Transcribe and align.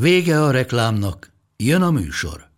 Vége 0.00 0.42
a 0.42 0.50
reklámnak, 0.50 1.32
jön 1.56 1.82
a 1.82 1.90
műsor. 1.90 2.50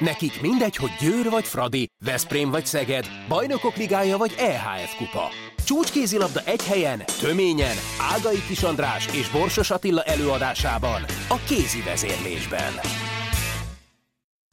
Nekik 0.00 0.40
mindegy, 0.40 0.76
hogy 0.76 0.90
Győr 1.00 1.30
vagy 1.30 1.44
Fradi, 1.44 1.86
Veszprém 2.04 2.50
vagy 2.50 2.66
Szeged, 2.66 3.06
Bajnokok 3.28 3.76
Ligája 3.76 4.16
vagy 4.16 4.34
EHF 4.38 4.96
Kupa. 4.96 5.28
Csúcskézilabda 5.64 6.40
egy 6.44 6.64
helyen, 6.64 7.02
töményen, 7.20 7.76
Ágai 8.14 8.42
Kis 8.48 8.62
András 8.62 9.06
és 9.06 9.30
Borsos 9.30 9.70
Attila 9.70 10.02
előadásában, 10.02 11.02
a 11.28 11.36
kézi 11.46 11.82
vezérlésben. 11.82 12.72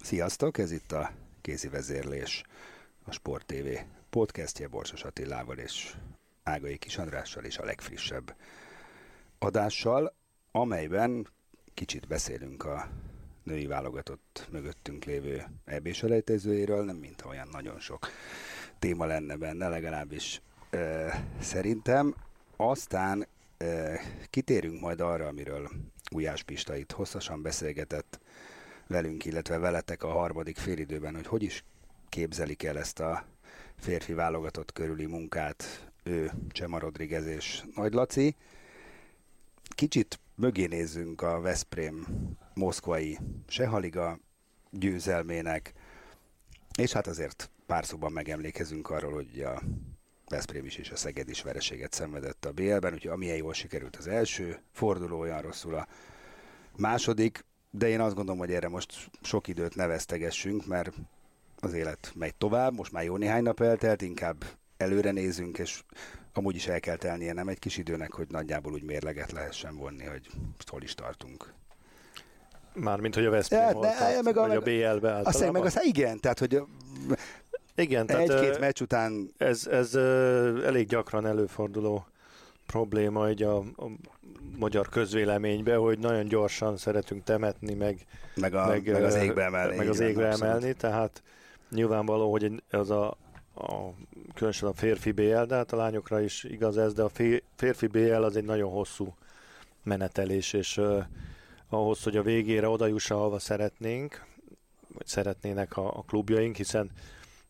Sziasztok, 0.03 0.57
ez 0.57 0.71
itt 0.71 0.91
a 0.91 1.11
kézi 1.41 1.67
vezérlés, 1.67 2.43
a 3.05 3.11
Sport 3.11 3.45
TV 3.45 3.67
podcastje 4.09 4.67
Borsos 4.67 5.03
Attilával 5.03 5.57
és 5.57 5.93
Ágai 6.43 6.77
Kis 6.77 6.97
Andrással 6.97 7.43
és 7.43 7.57
a 7.57 7.65
legfrissebb 7.65 8.35
adással, 9.39 10.15
amelyben 10.51 11.27
kicsit 11.73 12.07
beszélünk 12.07 12.63
a 12.63 12.89
női 13.43 13.65
válogatott 13.65 14.47
mögöttünk 14.51 15.03
lévő 15.03 15.45
eb 15.65 15.91
selejtezőjéről, 15.91 16.85
nem 16.85 16.95
mint 16.95 17.23
olyan 17.25 17.47
nagyon 17.51 17.79
sok 17.79 18.07
téma 18.79 19.05
lenne 19.05 19.35
benne, 19.35 19.67
legalábbis 19.67 20.41
e, 20.69 21.25
szerintem. 21.39 22.15
Aztán 22.55 23.27
e, 23.57 23.99
kitérünk 24.29 24.81
majd 24.81 25.01
arra, 25.01 25.27
amiről 25.27 25.69
Ujás 26.11 26.43
Pista 26.43 26.75
itt 26.75 26.91
hosszasan 26.91 27.41
beszélgetett 27.41 28.19
velünk, 28.87 29.25
illetve 29.25 29.57
veletek 29.57 30.03
a 30.03 30.11
harmadik 30.11 30.57
félidőben, 30.57 31.15
hogy 31.15 31.27
hogy 31.27 31.43
is 31.43 31.63
képzelik 32.09 32.63
el 32.63 32.77
ezt 32.77 32.99
a 32.99 33.25
férfi 33.75 34.13
válogatott 34.13 34.71
körüli 34.73 35.05
munkát 35.05 35.90
ő, 36.03 36.31
Csema 36.49 36.79
Rodriguez 36.79 37.25
és 37.25 37.63
Nagy 37.75 37.93
Laci. 37.93 38.35
Kicsit 39.75 40.19
mögé 40.35 40.65
nézzünk 40.65 41.21
a 41.21 41.39
Veszprém 41.39 42.05
moszkvai 42.53 43.19
Sehaliga 43.47 44.19
győzelmének, 44.69 45.73
és 46.77 46.91
hát 46.91 47.07
azért 47.07 47.49
pár 47.65 47.85
szóban 47.85 48.11
megemlékezünk 48.11 48.89
arról, 48.89 49.13
hogy 49.13 49.41
a 49.41 49.61
Veszprém 50.27 50.65
is 50.65 50.75
és 50.75 50.91
a 50.91 50.95
Szeged 50.95 51.29
is 51.29 51.41
vereséget 51.41 51.93
szenvedett 51.93 52.45
a 52.45 52.51
BL-ben, 52.51 52.93
úgyhogy 52.93 53.11
amilyen 53.11 53.37
jól 53.37 53.53
sikerült 53.53 53.95
az 53.95 54.07
első 54.07 54.59
forduló, 54.71 55.19
olyan 55.19 55.41
rosszul 55.41 55.75
a 55.75 55.87
második, 56.77 57.45
de 57.71 57.87
én 57.87 57.99
azt 57.99 58.15
gondolom, 58.15 58.39
hogy 58.39 58.53
erre 58.53 58.67
most 58.67 59.09
sok 59.21 59.47
időt 59.47 59.75
neveztegessünk, 59.75 60.65
mert 60.65 60.93
az 61.59 61.73
élet 61.73 62.11
megy 62.15 62.35
tovább, 62.35 62.73
most 62.73 62.91
már 62.91 63.03
jó 63.03 63.17
néhány 63.17 63.43
nap 63.43 63.61
eltelt, 63.61 64.01
inkább 64.01 64.43
előre 64.81 65.11
nézünk, 65.11 65.57
és 65.57 65.81
amúgy 66.33 66.55
is 66.55 66.67
el 66.67 66.79
kell 66.79 66.95
telnie 66.95 67.33
nem 67.33 67.47
egy 67.47 67.59
kis 67.59 67.77
időnek, 67.77 68.13
hogy 68.13 68.27
nagyjából 68.29 68.73
úgy 68.73 68.83
mérleget 68.83 69.31
lehessen 69.31 69.75
vonni, 69.75 70.03
hogy 70.03 70.29
hol 70.69 70.81
is 70.81 70.93
tartunk. 70.93 71.53
Mármint, 72.73 73.15
hogy 73.15 73.25
a 73.25 73.29
Veszprém 73.29 73.61
ja, 73.61 73.71
volt, 73.71 73.99
ne, 73.99 74.21
meg 74.21 74.37
a, 74.37 74.47
vagy 74.47 74.55
a 74.55 74.59
BL-be 74.59 74.87
általában. 74.87 75.25
Azt 75.25 75.51
meg 75.51 75.65
azt, 75.65 75.83
igen, 75.83 76.19
tehát, 76.19 76.39
hogy 76.39 76.61
igen, 77.75 78.05
tehát 78.05 78.29
egy-két 78.29 78.59
meccs 78.59 78.81
után... 78.81 79.31
Ez, 79.37 79.67
ez 79.67 79.95
elég 80.65 80.87
gyakran 80.87 81.25
előforduló 81.25 82.05
probléma 82.65 83.29
így 83.29 83.43
a, 83.43 83.57
a 83.57 83.87
magyar 84.57 84.89
közvéleménybe, 84.89 85.75
hogy 85.75 85.99
nagyon 85.99 86.27
gyorsan 86.27 86.77
szeretünk 86.77 87.23
temetni, 87.23 87.73
meg, 87.73 88.05
meg, 88.35 88.53
a, 88.53 88.67
meg, 88.67 88.91
meg 88.91 89.03
az 89.03 89.15
égbe 89.15 89.43
emelni. 89.43 89.77
Meg 89.77 89.89
az 89.89 89.99
égbe 89.99 90.27
emelni, 90.27 90.73
tehát 90.73 91.23
nyilvánvaló, 91.69 92.31
hogy 92.31 92.63
az 92.71 92.89
a 92.89 93.17
a, 93.55 93.89
különösen 94.33 94.69
a 94.69 94.73
férfi 94.73 95.11
BL, 95.11 95.43
de 95.43 95.55
hát 95.55 95.71
a 95.71 95.75
lányokra 95.75 96.21
is 96.21 96.43
igaz 96.43 96.77
ez, 96.77 96.93
de 96.93 97.03
a 97.03 97.11
férfi 97.55 97.87
BL 97.87 98.13
az 98.13 98.35
egy 98.35 98.43
nagyon 98.43 98.71
hosszú 98.71 99.15
menetelés, 99.83 100.53
és 100.53 100.77
uh, 100.77 101.03
ahhoz, 101.69 102.03
hogy 102.03 102.17
a 102.17 102.23
végére 102.23 102.67
oda 102.67 102.87
jussa, 102.87 103.15
ahova 103.15 103.39
szeretnénk, 103.39 104.25
vagy 104.93 105.07
szeretnének 105.07 105.77
a, 105.77 105.97
a 105.97 106.03
klubjaink, 106.07 106.55
hiszen 106.55 106.91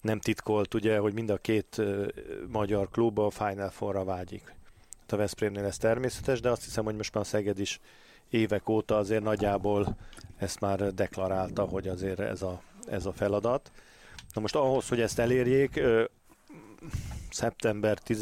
nem 0.02 0.20
titkolt 0.20 0.74
ugye, 0.74 0.98
hogy 0.98 1.14
mind 1.14 1.30
a 1.30 1.38
két 1.38 1.76
uh, 1.78 2.08
magyar 2.48 2.90
klub 2.90 3.20
a 3.20 3.30
Final 3.30 3.70
Four-ra 3.70 4.04
vágyik. 4.04 4.54
A 5.08 5.16
Veszprémnél 5.16 5.66
ez 5.66 5.78
természetes, 5.78 6.40
de 6.40 6.50
azt 6.50 6.64
hiszem, 6.64 6.84
hogy 6.84 6.96
most 6.96 7.14
már 7.14 7.26
Szeged 7.26 7.60
is 7.60 7.80
évek 8.30 8.70
óta 8.70 8.98
azért 8.98 9.24
nagyjából 9.24 9.98
ezt 10.38 10.60
már 10.60 10.94
deklarálta, 10.94 11.64
hogy 11.64 11.88
azért 11.88 12.20
ez 12.20 12.42
a, 12.42 12.62
ez 12.88 13.06
a 13.06 13.12
feladat. 13.12 13.72
Na 14.34 14.42
most 14.42 14.56
ahhoz, 14.56 14.88
hogy 14.88 15.02
ezt 15.02 15.20
elérjék, 15.20 15.82
szeptember 17.30 17.98
10, 17.98 18.22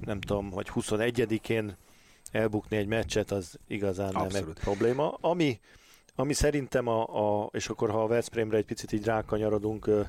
nem 0.00 0.20
tudom, 0.20 0.50
hogy 0.50 0.70
21-én 0.74 1.76
elbukni 2.30 2.76
egy 2.76 2.86
meccset, 2.86 3.30
az 3.30 3.58
igazán 3.66 4.14
Abszolút. 4.14 4.32
nem 4.32 4.48
egy 4.48 4.62
probléma. 4.62 5.18
Ami, 5.20 5.60
ami 6.14 6.32
szerintem 6.32 6.86
a, 6.86 7.42
a, 7.42 7.48
és 7.52 7.68
akkor 7.68 7.90
ha 7.90 8.02
a 8.02 8.06
Veszprémre 8.06 8.56
egy 8.56 8.64
picit 8.64 8.92
így 8.92 9.04
rákanyarodunk, 9.04 9.86
ö, 9.86 10.02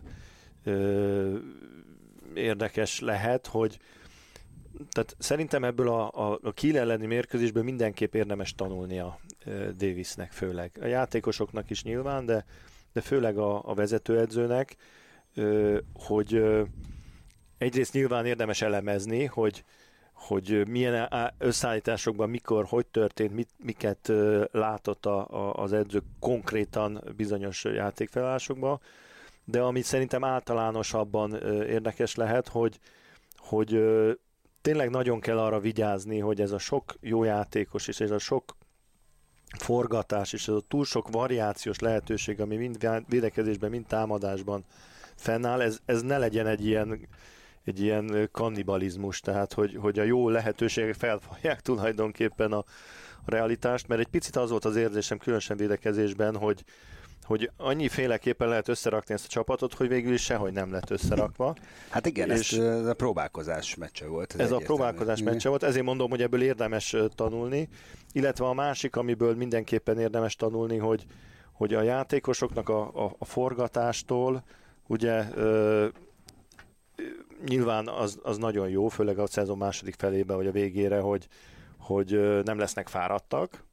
ö, 0.63 1.37
érdekes 2.33 2.99
lehet, 2.99 3.47
hogy 3.47 3.79
tehát 4.89 5.15
szerintem 5.19 5.63
ebből 5.63 5.89
a, 5.89 6.31
a, 6.31 6.39
a 6.43 6.51
Kiel 6.51 6.77
elleni 6.77 7.05
mérkőzésből 7.05 7.63
mindenképp 7.63 8.15
érdemes 8.15 8.55
tanulnia 8.55 9.19
Davisnek 9.77 10.31
főleg. 10.31 10.77
A 10.81 10.85
játékosoknak 10.85 11.69
is 11.69 11.83
nyilván, 11.83 12.25
de 12.25 12.45
de 12.93 13.01
főleg 13.01 13.37
a, 13.37 13.69
a 13.69 13.73
vezetőedzőnek, 13.73 14.75
hogy 15.93 16.43
egyrészt 17.57 17.93
nyilván 17.93 18.25
érdemes 18.25 18.61
elemezni, 18.61 19.25
hogy, 19.25 19.63
hogy 20.13 20.67
milyen 20.67 21.09
összeállításokban, 21.37 22.29
mikor, 22.29 22.65
hogy 22.65 22.85
történt, 22.85 23.33
mit, 23.33 23.49
miket 23.57 24.11
látott 24.51 25.05
a, 25.05 25.27
a, 25.29 25.53
az 25.53 25.73
edző 25.73 26.01
konkrétan 26.19 27.03
bizonyos 27.15 27.63
játékfelállásokban, 27.63 28.79
de 29.45 29.61
ami 29.61 29.81
szerintem 29.81 30.23
általánosabban 30.23 31.35
érdekes 31.63 32.15
lehet, 32.15 32.47
hogy, 32.47 32.79
hogy 33.37 33.83
tényleg 34.61 34.89
nagyon 34.89 35.19
kell 35.19 35.39
arra 35.39 35.59
vigyázni, 35.59 36.19
hogy 36.19 36.41
ez 36.41 36.51
a 36.51 36.57
sok 36.57 36.93
jó 37.01 37.23
játékos 37.23 37.87
és 37.87 37.99
ez 37.99 38.11
a 38.11 38.19
sok 38.19 38.55
forgatás 39.57 40.33
és 40.33 40.47
ez 40.47 40.53
a 40.53 40.63
túl 40.67 40.85
sok 40.85 41.09
variációs 41.09 41.79
lehetőség, 41.79 42.41
ami 42.41 42.55
mind 42.55 42.89
védekezésben, 43.07 43.69
mind 43.69 43.85
támadásban 43.85 44.63
fennáll, 45.15 45.61
ez, 45.61 45.79
ez 45.85 46.01
ne 46.01 46.17
legyen 46.17 46.47
egy 46.47 46.65
ilyen, 46.65 47.07
egy 47.63 47.81
ilyen 47.81 48.29
kannibalizmus, 48.31 49.19
tehát 49.19 49.53
hogy, 49.53 49.77
hogy 49.81 49.99
a 49.99 50.03
jó 50.03 50.29
lehetőségek 50.29 50.93
felfalják 50.93 51.61
tulajdonképpen 51.61 52.51
a, 52.51 52.63
a 53.25 53.31
realitást, 53.31 53.87
mert 53.87 54.01
egy 54.01 54.07
picit 54.07 54.35
az 54.35 54.49
volt 54.49 54.65
az 54.65 54.75
érzésem, 54.75 55.17
különösen 55.17 55.57
védekezésben, 55.57 56.37
hogy, 56.37 56.63
hogy 57.27 57.51
annyi 57.57 57.87
féleképpen 57.87 58.47
lehet 58.47 58.67
összerakni 58.67 59.13
ezt 59.13 59.25
a 59.25 59.29
csapatot, 59.29 59.73
hogy 59.73 59.87
végül 59.87 60.13
is 60.13 60.23
sehogy 60.23 60.53
nem 60.53 60.71
lett 60.71 60.89
összerakva. 60.89 61.55
Hát 61.89 62.05
igen, 62.05 62.31
és 62.31 62.51
ez 62.53 62.85
a 62.85 62.93
próbálkozás 62.93 63.75
meccse 63.75 64.07
volt. 64.07 64.33
Ez, 64.33 64.39
ez 64.39 64.51
a 64.51 64.57
próbálkozás 64.57 65.21
meccse 65.21 65.49
volt, 65.49 65.63
ezért 65.63 65.85
mondom, 65.85 66.09
hogy 66.09 66.21
ebből 66.21 66.41
érdemes 66.41 66.95
tanulni, 67.15 67.69
illetve 68.11 68.45
a 68.45 68.53
másik, 68.53 68.95
amiből 68.95 69.35
mindenképpen 69.35 69.99
érdemes 69.99 70.35
tanulni, 70.35 70.77
hogy, 70.77 71.05
hogy 71.51 71.73
a 71.73 71.81
játékosoknak 71.81 72.69
a, 72.69 73.05
a, 73.05 73.15
a 73.17 73.25
forgatástól, 73.25 74.43
ugye 74.87 75.25
ö, 75.35 75.87
nyilván 77.45 77.87
az, 77.87 78.19
az 78.23 78.37
nagyon 78.37 78.69
jó, 78.69 78.87
főleg 78.87 79.19
a 79.19 79.27
szezon 79.27 79.57
második 79.57 79.95
felébe, 79.97 80.33
vagy 80.33 80.47
a 80.47 80.51
végére, 80.51 80.99
hogy, 80.99 81.27
hogy 81.77 82.41
nem 82.43 82.57
lesznek 82.57 82.87
fáradtak, 82.87 83.63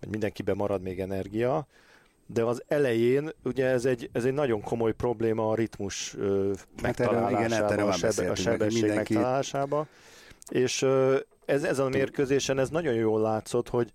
hogy 0.00 0.08
mindenkiben 0.08 0.56
marad 0.56 0.82
még 0.82 1.00
energia, 1.00 1.66
de 2.26 2.42
az 2.42 2.62
elején 2.68 3.30
ugye 3.44 3.66
ez 3.66 3.84
egy, 3.84 4.10
ez 4.12 4.24
egy 4.24 4.32
nagyon 4.32 4.60
komoly 4.60 4.92
probléma 4.92 5.50
a 5.50 5.54
ritmus 5.54 6.14
ö, 6.14 6.52
megtalálásában, 6.82 7.78
hát 7.78 7.88
a, 7.88 7.92
sebe, 7.92 8.30
a 8.30 8.34
sebesség 8.34 8.82
mindenki... 8.82 9.14
megtalálásába. 9.14 9.86
És 10.48 10.82
ö, 10.82 11.18
ez, 11.44 11.64
ezen 11.64 11.86
a 11.86 11.88
mérkőzésen 11.88 12.58
ez 12.58 12.68
nagyon 12.68 12.94
jól 12.94 13.20
látszott, 13.20 13.68
hogy 13.68 13.92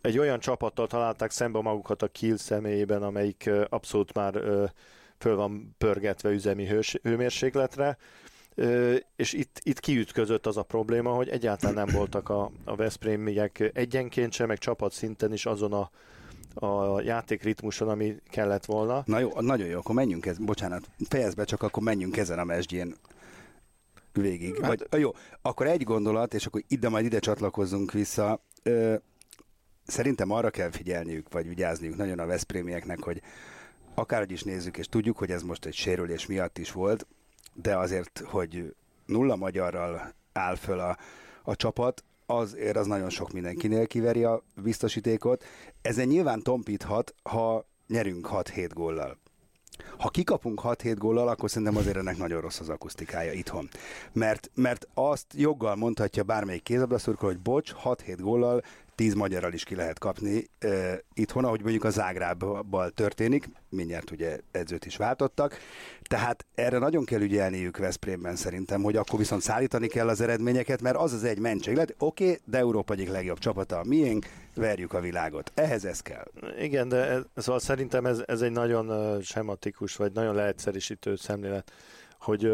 egy 0.00 0.18
olyan 0.18 0.40
csapattal 0.40 0.86
találták 0.86 1.30
szembe 1.30 1.60
magukat 1.60 2.02
a 2.02 2.08
Kiel 2.08 2.36
személyében, 2.36 3.02
amelyik 3.02 3.42
ö, 3.46 3.64
abszolút 3.68 4.14
már 4.14 4.34
ö, 4.34 4.64
föl 5.18 5.36
van 5.36 5.74
pörgetve 5.78 6.30
üzemi 6.30 6.66
hős, 6.66 6.98
hőmérsékletre, 7.02 7.98
és 9.16 9.32
itt, 9.32 9.60
itt 9.62 9.80
kiütközött 9.80 10.46
az 10.46 10.56
a 10.56 10.62
probléma, 10.62 11.10
hogy 11.10 11.28
egyáltalán 11.28 11.74
nem 11.74 11.94
voltak 11.96 12.28
a, 12.28 12.50
a 12.64 12.76
Veszprémiek 12.76 13.70
egyenként 13.74 14.32
sem, 14.32 14.46
meg 14.46 14.58
csapat 14.58 14.92
szinten 14.92 15.32
is 15.32 15.46
azon 15.46 15.72
a, 15.72 15.90
a 16.54 17.00
játékritmuson, 17.00 17.88
ami 17.88 18.16
kellett 18.30 18.64
volna. 18.64 19.02
Na 19.06 19.18
jó, 19.18 19.30
nagyon 19.40 19.66
jó, 19.66 19.78
akkor 19.78 19.94
menjünk, 19.94 20.26
ez, 20.26 20.38
bocsánat, 20.38 20.90
fejezd 21.08 21.36
be, 21.36 21.44
csak 21.44 21.62
akkor 21.62 21.82
menjünk 21.82 22.16
ezen 22.16 22.38
a 22.38 22.44
mesdjén 22.44 22.94
végig. 24.12 24.60
Hát, 24.60 24.86
Vagy, 24.90 25.00
jó, 25.00 25.10
akkor 25.42 25.66
egy 25.66 25.82
gondolat, 25.82 26.34
és 26.34 26.46
akkor 26.46 26.62
ide 26.68 26.88
majd 26.88 27.04
ide 27.04 27.18
csatlakozzunk 27.18 27.92
vissza. 27.92 28.42
Ö, 28.62 28.94
szerintem 29.86 30.30
arra 30.30 30.50
kell 30.50 30.70
figyelniük, 30.70 31.32
vagy 31.32 31.48
vigyázniuk 31.48 31.96
nagyon 31.96 32.18
a 32.18 32.26
Veszprémieknek, 32.26 33.02
hogy 33.02 33.22
akárhogy 33.94 34.30
is 34.30 34.42
nézzük, 34.42 34.76
és 34.76 34.86
tudjuk, 34.86 35.18
hogy 35.18 35.30
ez 35.30 35.42
most 35.42 35.64
egy 35.64 35.74
sérülés 35.74 36.26
miatt 36.26 36.58
is 36.58 36.72
volt, 36.72 37.06
de 37.54 37.76
azért, 37.76 38.22
hogy 38.24 38.74
nulla 39.06 39.36
magyarral 39.36 40.12
áll 40.32 40.54
föl 40.54 40.78
a, 40.78 40.96
a 41.42 41.56
csapat, 41.56 42.04
azért 42.36 42.76
az 42.76 42.86
nagyon 42.86 43.10
sok 43.10 43.32
mindenkinél 43.32 43.86
kiveri 43.86 44.24
a 44.24 44.42
biztosítékot. 44.62 45.44
Ezen 45.82 46.06
nyilván 46.06 46.42
tompíthat, 46.42 47.14
ha 47.22 47.66
nyerünk 47.86 48.28
6-7 48.32 48.70
góllal. 48.74 49.18
Ha 49.98 50.08
kikapunk 50.08 50.60
6-7 50.64 50.94
góllal, 50.98 51.28
akkor 51.28 51.50
szerintem 51.50 51.76
azért 51.76 51.96
ennek 51.96 52.16
nagyon 52.16 52.40
rossz 52.40 52.60
az 52.60 52.68
akusztikája 52.68 53.32
itthon. 53.32 53.68
Mert, 54.12 54.50
mert 54.54 54.86
azt 54.94 55.26
joggal 55.34 55.76
mondhatja 55.76 56.22
bármelyik 56.22 56.62
kézabdaszurkol, 56.62 57.28
hogy 57.28 57.40
bocs, 57.40 57.72
6-7 57.84 58.16
góllal 58.20 58.62
10 58.94 59.14
magyarral 59.14 59.52
is 59.52 59.64
ki 59.64 59.74
lehet 59.74 59.98
kapni 59.98 60.46
uh, 60.64 60.92
itthon, 61.14 61.44
ahogy 61.44 61.62
mondjuk 61.62 61.84
a 61.84 61.90
Zágrábbal 61.90 62.90
történik, 62.90 63.48
mindjárt 63.68 64.10
ugye 64.10 64.38
edzőt 64.50 64.86
is 64.86 64.96
váltottak, 64.96 65.58
tehát 66.02 66.46
erre 66.54 66.78
nagyon 66.78 67.04
kell 67.04 67.20
ügyelniük 67.20 67.76
Veszprémben 67.76 68.36
szerintem, 68.36 68.82
hogy 68.82 68.96
akkor 68.96 69.18
viszont 69.18 69.42
szállítani 69.42 69.86
kell 69.86 70.08
az 70.08 70.20
eredményeket, 70.20 70.82
mert 70.82 70.96
az 70.96 71.12
az 71.12 71.24
egy 71.24 71.38
mentséglet, 71.38 71.94
oké, 71.98 72.24
okay, 72.24 72.38
de 72.44 72.58
Európa 72.58 72.92
egyik 72.92 73.08
legjobb 73.08 73.38
csapata 73.38 73.78
a 73.78 73.84
miénk, 73.84 74.26
verjük 74.54 74.92
a 74.92 75.00
világot. 75.00 75.52
Ehhez 75.54 75.84
ez 75.84 76.00
kell. 76.00 76.24
Igen, 76.58 76.88
de 76.88 76.96
ez, 76.96 77.22
szóval 77.36 77.60
szerintem 77.60 78.06
ez, 78.06 78.22
ez 78.26 78.40
egy 78.40 78.52
nagyon 78.52 79.20
sematikus, 79.22 79.96
vagy 79.96 80.12
nagyon 80.12 80.34
leegyszerűsítő 80.34 81.16
szemlélet, 81.16 81.72
hogy 82.18 82.52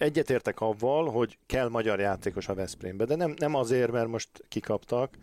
egyetértek 0.00 0.60
avval, 0.60 1.10
hogy 1.10 1.38
kell 1.46 1.68
magyar 1.68 2.00
játékos 2.00 2.48
a 2.48 2.54
Veszprémbe, 2.54 3.04
de 3.04 3.16
nem, 3.16 3.34
nem 3.36 3.54
azért, 3.54 3.90
mert 3.90 4.08
most 4.08 4.28
kikaptak, 4.48 5.14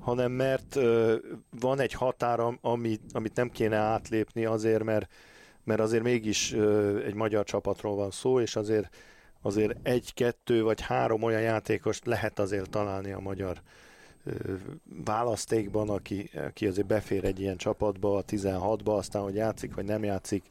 hanem 0.00 0.32
mert 0.32 0.76
uh, 0.76 1.14
van 1.60 1.80
egy 1.80 1.92
határa, 1.92 2.58
amit, 2.60 3.02
amit 3.12 3.36
nem 3.36 3.50
kéne 3.50 3.76
átlépni 3.76 4.44
azért, 4.44 4.82
mert, 4.84 5.12
mert 5.64 5.80
azért 5.80 6.02
mégis 6.02 6.52
uh, 6.52 7.02
egy 7.06 7.14
magyar 7.14 7.44
csapatról 7.44 7.94
van 7.94 8.10
szó, 8.10 8.40
és 8.40 8.56
azért 8.56 8.96
azért 9.42 9.76
egy, 9.82 10.14
kettő 10.14 10.62
vagy 10.62 10.80
három 10.80 11.22
olyan 11.22 11.40
játékost 11.40 12.06
lehet 12.06 12.38
azért 12.38 12.70
találni 12.70 13.12
a 13.12 13.20
magyar 13.20 13.62
választékban, 15.04 15.88
aki, 15.88 16.30
aki 16.46 16.66
azért 16.66 16.86
befér 16.86 17.24
egy 17.24 17.40
ilyen 17.40 17.56
csapatba, 17.56 18.16
a 18.16 18.24
16-ba, 18.24 18.96
aztán 18.96 19.22
hogy 19.22 19.34
játszik 19.34 19.74
vagy 19.74 19.84
nem 19.84 20.04
játszik 20.04 20.44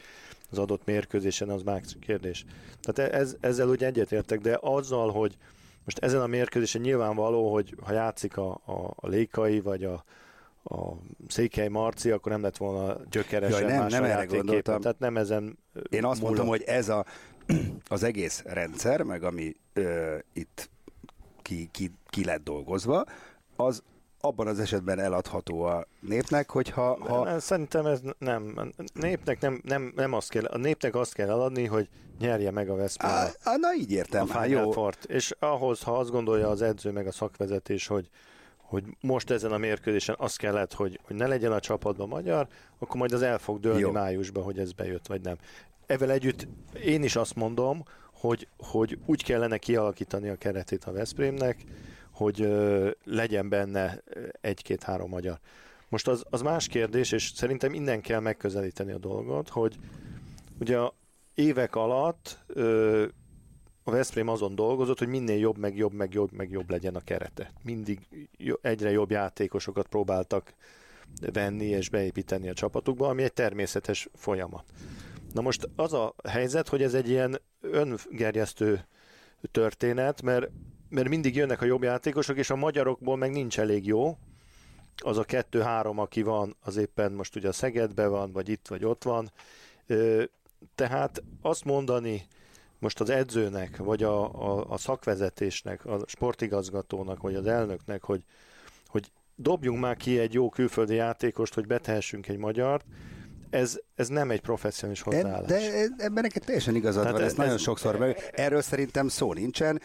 az 0.51 0.57
adott 0.57 0.85
mérkőzésen, 0.85 1.49
az 1.49 1.63
más 1.63 1.97
kérdés. 1.99 2.45
Tehát 2.81 3.13
ez, 3.13 3.35
ezzel 3.39 3.67
ugye 3.67 3.85
egyetértek, 3.85 4.39
de 4.39 4.57
azzal, 4.61 5.11
hogy 5.11 5.37
most 5.83 5.99
ezen 5.99 6.21
a 6.21 6.27
mérkőzésen 6.27 6.81
nyilvánvaló, 6.81 7.53
hogy 7.53 7.75
ha 7.83 7.91
játszik 7.91 8.37
a, 8.37 8.49
a, 8.65 8.93
a 8.95 9.07
Lékai 9.07 9.59
vagy 9.59 9.83
a, 9.83 10.03
a 10.63 10.93
Székely 11.27 11.67
Marci, 11.67 12.11
akkor 12.11 12.31
nem 12.31 12.41
lett 12.41 12.57
volna 12.57 12.97
gyökeresen 13.09 13.61
Jaj, 13.61 13.71
nem, 13.71 13.81
más 13.81 13.91
nem 13.91 14.03
erre 14.03 14.25
gondoltam. 14.25 14.81
Tehát 14.81 14.99
nem 14.99 15.17
ezen 15.17 15.57
Én 15.89 16.05
azt 16.05 16.21
múlva. 16.21 16.25
mondtam, 16.25 16.47
hogy 16.47 16.61
ez 16.61 16.89
a, 16.89 17.05
az 17.87 18.03
egész 18.03 18.41
rendszer, 18.45 19.01
meg 19.01 19.23
ami 19.23 19.55
ö, 19.73 20.17
itt 20.33 20.69
ki, 21.41 21.69
ki, 21.71 21.91
ki 22.09 22.25
lett 22.25 22.43
dolgozva, 22.43 23.05
az 23.55 23.83
abban 24.21 24.47
az 24.47 24.59
esetben 24.59 24.99
eladható 24.99 25.61
a 25.61 25.87
népnek, 25.99 26.49
hogyha... 26.49 26.97
Ha... 27.07 27.39
Szerintem 27.39 27.85
ez 27.85 27.99
nem. 28.17 28.71
Népnek 28.93 29.39
nem, 29.39 29.61
nem, 29.63 29.93
nem 29.95 30.13
azt 30.13 30.29
kell, 30.29 30.45
a 30.45 30.57
népnek 30.57 30.95
azt 30.95 31.13
kell 31.13 31.29
eladni, 31.29 31.65
hogy 31.65 31.89
nyerje 32.19 32.51
meg 32.51 32.69
a 32.69 32.75
Veszprém. 32.75 33.11
Na 33.43 33.73
így 33.73 33.91
értem. 33.91 34.27
A 34.29 34.31
hát 34.31 34.49
jó. 34.49 34.71
Fort. 34.71 35.05
És 35.05 35.35
ahhoz, 35.39 35.83
ha 35.83 35.97
azt 35.97 36.11
gondolja 36.11 36.49
az 36.49 36.61
edző 36.61 36.91
meg 36.91 37.07
a 37.07 37.11
szakvezetés, 37.11 37.87
hogy 37.87 38.09
hogy 38.69 38.83
most 39.01 39.29
ezen 39.29 39.51
a 39.51 39.57
mérkőzésen 39.57 40.15
az 40.17 40.35
kellett, 40.35 40.73
hogy, 40.73 40.99
hogy 41.03 41.15
ne 41.15 41.27
legyen 41.27 41.51
a 41.51 41.59
csapatban 41.59 42.07
magyar, 42.07 42.47
akkor 42.79 42.95
majd 42.95 43.13
az 43.13 43.21
el 43.21 43.37
fog 43.37 43.59
dőlni 43.59 43.79
Jó. 43.79 43.91
májusban, 43.91 44.43
hogy 44.43 44.59
ez 44.59 44.71
bejött, 44.71 45.07
vagy 45.07 45.21
nem. 45.21 45.37
Evel 45.85 46.11
együtt 46.11 46.47
én 46.83 47.03
is 47.03 47.15
azt 47.15 47.35
mondom, 47.35 47.83
hogy, 48.13 48.47
hogy 48.57 48.99
úgy 49.05 49.23
kellene 49.23 49.57
kialakítani 49.57 50.29
a 50.29 50.35
keretét 50.35 50.83
a 50.83 50.91
Veszprémnek, 50.91 51.65
hogy 52.19 52.47
legyen 53.03 53.49
benne 53.49 54.03
egy-két-három 54.41 55.09
magyar. 55.09 55.39
Most 55.89 56.07
az, 56.07 56.23
az 56.29 56.41
más 56.41 56.67
kérdés, 56.67 57.11
és 57.11 57.31
szerintem 57.35 57.73
innen 57.73 58.01
kell 58.01 58.19
megközelíteni 58.19 58.91
a 58.91 58.97
dolgot, 58.97 59.49
hogy 59.49 59.75
ugye 60.59 60.77
évek 61.33 61.75
alatt 61.75 62.39
a 63.83 63.91
Veszprém 63.91 64.27
azon 64.27 64.55
dolgozott, 64.55 64.99
hogy 64.99 65.07
minél 65.07 65.37
jobb, 65.37 65.57
meg 65.57 65.77
jobb, 65.77 65.93
meg 65.93 66.13
jobb, 66.13 66.31
meg 66.31 66.51
jobb 66.51 66.69
legyen 66.69 66.95
a 66.95 67.03
kerete. 67.03 67.51
Mindig 67.63 67.99
egyre 68.61 68.91
jobb 68.91 69.11
játékosokat 69.11 69.87
próbáltak 69.87 70.53
venni 71.33 71.65
és 71.65 71.89
beépíteni 71.89 72.49
a 72.49 72.53
csapatukba, 72.53 73.07
ami 73.07 73.23
egy 73.23 73.33
természetes 73.33 74.09
folyamat. 74.13 74.63
Na 75.33 75.41
most 75.41 75.69
az 75.75 75.93
a 75.93 76.13
helyzet, 76.27 76.67
hogy 76.67 76.81
ez 76.83 76.93
egy 76.93 77.09
ilyen 77.09 77.41
öngerjesztő 77.61 78.85
történet, 79.51 80.21
mert 80.21 80.49
mert 80.89 81.09
mindig 81.09 81.35
jönnek 81.35 81.61
a 81.61 81.65
jobb 81.65 81.83
játékosok, 81.83 82.37
és 82.37 82.49
a 82.49 82.55
magyarokból 82.55 83.17
meg 83.17 83.31
nincs 83.31 83.59
elég 83.59 83.85
jó. 83.85 84.17
Az 84.95 85.17
a 85.17 85.23
kettő-három, 85.23 85.99
aki 85.99 86.21
van, 86.21 86.55
az 86.61 86.77
éppen 86.77 87.11
most 87.11 87.35
ugye 87.35 87.47
a 87.47 87.51
Szegedben 87.51 88.09
van, 88.09 88.31
vagy 88.31 88.49
itt, 88.49 88.67
vagy 88.67 88.85
ott 88.85 89.03
van. 89.03 89.31
Tehát 90.75 91.23
azt 91.41 91.65
mondani 91.65 92.27
most 92.79 92.99
az 92.99 93.09
edzőnek, 93.09 93.77
vagy 93.77 94.03
a, 94.03 94.23
a, 94.49 94.65
a 94.69 94.77
szakvezetésnek, 94.77 95.85
a 95.85 95.99
sportigazgatónak, 96.05 97.21
vagy 97.21 97.35
az 97.35 97.45
elnöknek, 97.47 98.03
hogy, 98.03 98.23
hogy 98.87 99.11
dobjunk 99.35 99.79
már 99.79 99.97
ki 99.97 100.19
egy 100.19 100.33
jó 100.33 100.49
külföldi 100.49 100.95
játékost, 100.95 101.53
hogy 101.53 101.67
betehessünk 101.67 102.27
egy 102.27 102.37
magyart, 102.37 102.85
ez, 103.49 103.77
ez 103.95 104.07
nem 104.07 104.31
egy 104.31 104.41
professzionális 104.41 105.01
hozzáállás. 105.01 105.47
De 105.47 105.87
ebben 105.97 106.23
neked 106.23 106.43
teljesen 106.43 106.75
igazad 106.75 107.01
Tehát 107.01 107.17
van, 107.17 107.25
ez, 107.25 107.31
ez 107.31 107.37
nagyon 107.37 107.57
sokszor, 107.57 108.01
e, 108.01 108.15
erről 108.31 108.61
szerintem 108.61 109.07
szó 109.07 109.33
nincsen. 109.33 109.81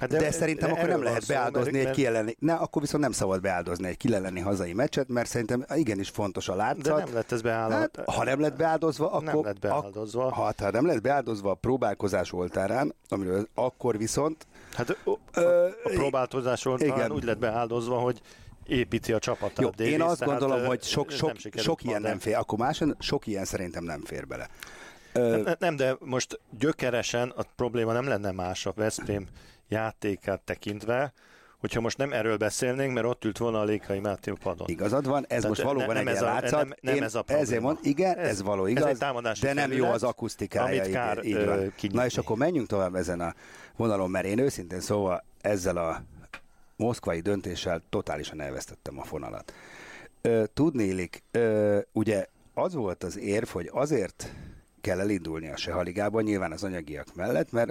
Hát 0.00 0.08
de, 0.08 0.18
de 0.18 0.30
szerintem 0.30 0.68
de 0.68 0.74
akkor 0.74 0.88
nem 0.88 1.02
lehet 1.02 1.26
beáldozni 1.26 1.80
szó, 1.82 1.86
egy 1.88 1.94
kieleni, 1.94 2.36
ne, 2.38 2.54
akkor 2.54 2.82
viszont 2.82 3.02
nem 3.02 3.12
szabad 3.12 3.40
beáldozni 3.40 3.88
egy 3.88 3.96
kieleni 3.96 4.40
hazai 4.40 4.72
meccset, 4.72 5.08
mert 5.08 5.28
szerintem 5.28 5.64
igenis 5.74 6.08
fontos 6.08 6.48
a 6.48 6.54
látszat. 6.54 6.82
De 6.82 6.94
nem 6.94 7.14
lett 7.14 7.32
ez 7.32 7.42
beáldozva. 7.42 7.78
Hát, 7.78 8.04
ha 8.06 8.24
nem 8.24 8.40
lett 8.40 8.56
beáldozva, 8.56 9.10
akkor... 9.10 9.22
Nem 9.22 9.44
lett 9.44 9.58
beáldozva. 9.58 10.26
Ak- 10.26 10.34
ha, 10.34 10.52
ha 10.58 10.70
nem 10.70 10.86
lett 10.86 11.00
beáldozva 11.00 11.50
a 11.50 11.54
próbálkozás 11.54 12.32
oltárán, 12.32 12.94
amiről 13.08 13.48
akkor 13.54 13.98
viszont... 13.98 14.46
Hát 14.74 14.96
ö, 15.04 15.12
ö, 15.34 15.68
a 15.84 15.88
próbálkozás 15.88 16.64
oltárán 16.64 16.96
igen. 16.96 17.12
úgy 17.12 17.24
lett 17.24 17.38
beáldozva, 17.38 17.98
hogy 17.98 18.20
építi 18.66 19.12
a 19.12 19.18
csapatát. 19.18 19.60
Jó, 19.60 19.68
Davis, 19.68 19.92
én 19.92 20.02
azt 20.02 20.24
gondolom, 20.24 20.64
hogy 20.64 20.82
sok, 20.82 21.10
sok, 21.10 21.32
sok 21.54 21.82
ilyen 21.82 22.02
nem 22.02 22.18
fér, 22.18 22.36
akkor 22.36 22.58
máson 22.58 22.96
sok 22.98 23.26
ilyen 23.26 23.44
szerintem 23.44 23.84
nem 23.84 24.00
fér 24.04 24.26
bele. 24.26 24.48
Ö... 25.12 25.50
Nem, 25.58 25.76
de 25.76 25.96
most 26.00 26.40
gyökeresen 26.58 27.32
a 27.36 27.42
probléma 27.56 27.92
nem 27.92 28.06
lenne 28.06 28.30
más 28.30 28.66
a 28.66 28.72
Veszprém 28.76 29.26
játékát 29.68 30.40
tekintve, 30.40 31.12
hogyha 31.58 31.80
most 31.80 31.98
nem 31.98 32.12
erről 32.12 32.36
beszélnénk, 32.36 32.94
mert 32.94 33.06
ott 33.06 33.24
ült 33.24 33.38
volna 33.38 33.60
a 33.60 33.64
Lékai 33.64 33.98
Máté 33.98 34.32
padon. 34.42 34.68
Igazad 34.68 35.06
van, 35.06 35.22
ez 35.22 35.26
Tehát 35.26 35.48
most 35.48 35.62
valóban 35.62 35.94
nem, 35.94 36.08
egy 36.08 36.14
ez 36.14 36.22
a, 36.22 36.24
látszat. 36.24 36.60
Nem, 36.60 36.72
nem 36.80 36.94
Én 36.94 37.02
ez 37.02 37.14
a 37.14 37.22
probléma. 37.22 37.48
Ezért 37.48 37.62
mond, 37.62 37.78
igen, 37.82 38.18
ez, 38.18 38.28
ez 38.28 38.42
való 38.42 38.66
igaz, 38.66 39.02
ez 39.02 39.38
de 39.40 39.52
nem 39.52 39.72
jó 39.72 39.84
az 39.84 40.02
akusztikája. 40.02 40.82
Amit 40.82 40.92
kár, 40.92 41.24
így, 41.24 41.24
így 41.24 41.44
van. 41.44 41.72
Na 41.92 42.04
és 42.04 42.18
akkor 42.18 42.36
menjünk 42.36 42.68
tovább 42.68 42.94
ezen 42.94 43.20
a 43.20 43.34
vonalon, 43.76 44.10
mert 44.10 44.26
én 44.26 44.38
őszintén 44.38 44.80
szóval 44.80 45.24
ezzel 45.40 45.76
a 45.76 46.02
moszkvai 46.76 47.20
döntéssel 47.20 47.82
totálisan 47.88 48.40
elvesztettem 48.40 48.98
a 48.98 49.04
fonalat. 49.04 49.52
Tudnélik, 50.54 51.22
ugye 51.92 52.26
az 52.54 52.74
volt 52.74 53.04
az 53.04 53.18
érv, 53.18 53.48
hogy 53.48 53.70
azért 53.72 54.32
kell 54.80 55.00
elindulni 55.00 55.48
a 55.48 55.56
Sehaligában, 55.56 56.22
nyilván 56.22 56.52
az 56.52 56.64
anyagiak 56.64 57.14
mellett, 57.14 57.52
mert 57.52 57.70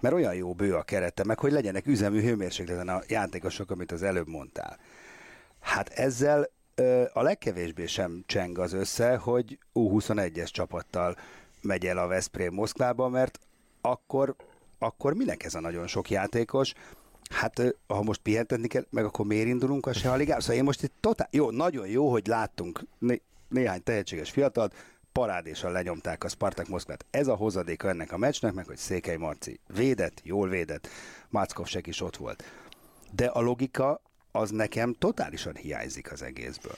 mert 0.00 0.14
olyan 0.14 0.34
jó 0.34 0.52
bő 0.52 0.74
a 0.74 0.82
kerete, 0.82 1.24
meg 1.24 1.38
hogy 1.38 1.52
legyenek 1.52 1.86
üzemű 1.86 2.22
hőmérsékleten 2.22 2.88
a 2.88 3.00
játékosok, 3.08 3.70
amit 3.70 3.92
az 3.92 4.02
előbb 4.02 4.28
mondtál. 4.28 4.78
Hát 5.60 5.88
ezzel 5.88 6.50
ö, 6.74 7.04
a 7.12 7.22
legkevésbé 7.22 7.86
sem 7.86 8.22
cseng 8.26 8.58
az 8.58 8.72
össze, 8.72 9.16
hogy 9.16 9.58
U21-es 9.74 10.50
csapattal 10.50 11.16
megy 11.62 11.86
el 11.86 11.98
a 11.98 12.06
Veszprém 12.06 12.52
Moszkvába, 12.52 13.08
mert 13.08 13.38
akkor, 13.80 14.34
akkor 14.78 15.14
minek 15.14 15.44
ez 15.44 15.54
a 15.54 15.60
nagyon 15.60 15.86
sok 15.86 16.10
játékos? 16.10 16.72
Hát, 17.30 17.62
ha 17.86 18.02
most 18.02 18.20
pihentetni 18.20 18.68
kell, 18.68 18.86
meg 18.90 19.04
akkor 19.04 19.26
miért 19.26 19.48
indulunk 19.48 19.86
a 19.86 19.92
Seha 19.92 20.16
Ligába? 20.16 20.40
Szóval 20.40 20.56
én 20.56 20.64
most 20.64 20.82
itt 20.82 20.94
totál, 21.00 21.28
jó, 21.30 21.50
nagyon 21.50 21.86
jó, 21.86 22.10
hogy 22.10 22.26
láttunk 22.26 22.80
né- 22.98 23.22
néhány 23.48 23.82
tehetséges 23.82 24.30
fiatalt, 24.30 24.74
parádésan 25.12 25.72
lenyomták 25.72 26.24
a 26.24 26.28
Spartak 26.28 26.68
Moszkvát. 26.68 27.06
Ez 27.10 27.26
a 27.26 27.34
hozadéka 27.34 27.88
ennek 27.88 28.12
a 28.12 28.16
meccsnek, 28.16 28.52
meg 28.52 28.66
hogy 28.66 28.76
Székely 28.76 29.16
Marci 29.16 29.60
védett, 29.74 30.20
jól 30.24 30.48
védett, 30.48 30.88
Mackovsek 31.28 31.86
is 31.86 32.00
ott 32.00 32.16
volt. 32.16 32.44
De 33.12 33.26
a 33.26 33.40
logika 33.40 34.00
az 34.32 34.50
nekem 34.50 34.94
totálisan 34.98 35.54
hiányzik 35.54 36.12
az 36.12 36.22
egészből. 36.22 36.76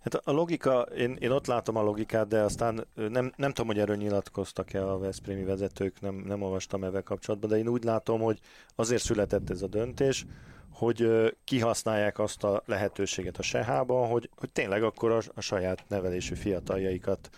Hát 0.00 0.14
a 0.14 0.32
logika, 0.32 0.80
én, 0.80 1.16
én 1.20 1.30
ott 1.30 1.46
látom 1.46 1.76
a 1.76 1.82
logikát, 1.82 2.28
de 2.28 2.40
aztán 2.40 2.86
nem, 2.94 3.32
nem 3.36 3.50
tudom, 3.50 3.66
hogy 3.66 3.78
erről 3.78 3.96
nyilatkoztak-e 3.96 4.90
a 4.90 4.98
Veszprémi 4.98 5.44
vezetők, 5.44 6.00
nem, 6.00 6.14
nem 6.14 6.42
olvastam 6.42 6.84
ebben 6.84 7.02
kapcsolatban, 7.02 7.50
de 7.50 7.56
én 7.56 7.68
úgy 7.68 7.84
látom, 7.84 8.20
hogy 8.20 8.38
azért 8.74 9.02
született 9.02 9.50
ez 9.50 9.62
a 9.62 9.66
döntés, 9.66 10.26
hogy 10.72 11.08
kihasználják 11.44 12.18
azt 12.18 12.44
a 12.44 12.62
lehetőséget 12.66 13.38
a 13.38 13.42
Sehában, 13.42 14.08
hogy, 14.08 14.30
hogy 14.36 14.52
tényleg 14.52 14.82
akkor 14.82 15.10
a, 15.10 15.20
a 15.34 15.40
saját 15.40 15.84
nevelésű 15.88 16.34
fiataljaikat 16.34 17.30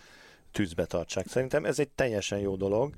tűzbe 0.53 0.85
tartsák. 0.85 1.29
Szerintem 1.29 1.65
ez 1.65 1.79
egy 1.79 1.89
teljesen 1.89 2.39
jó 2.39 2.57
dolog. 2.57 2.95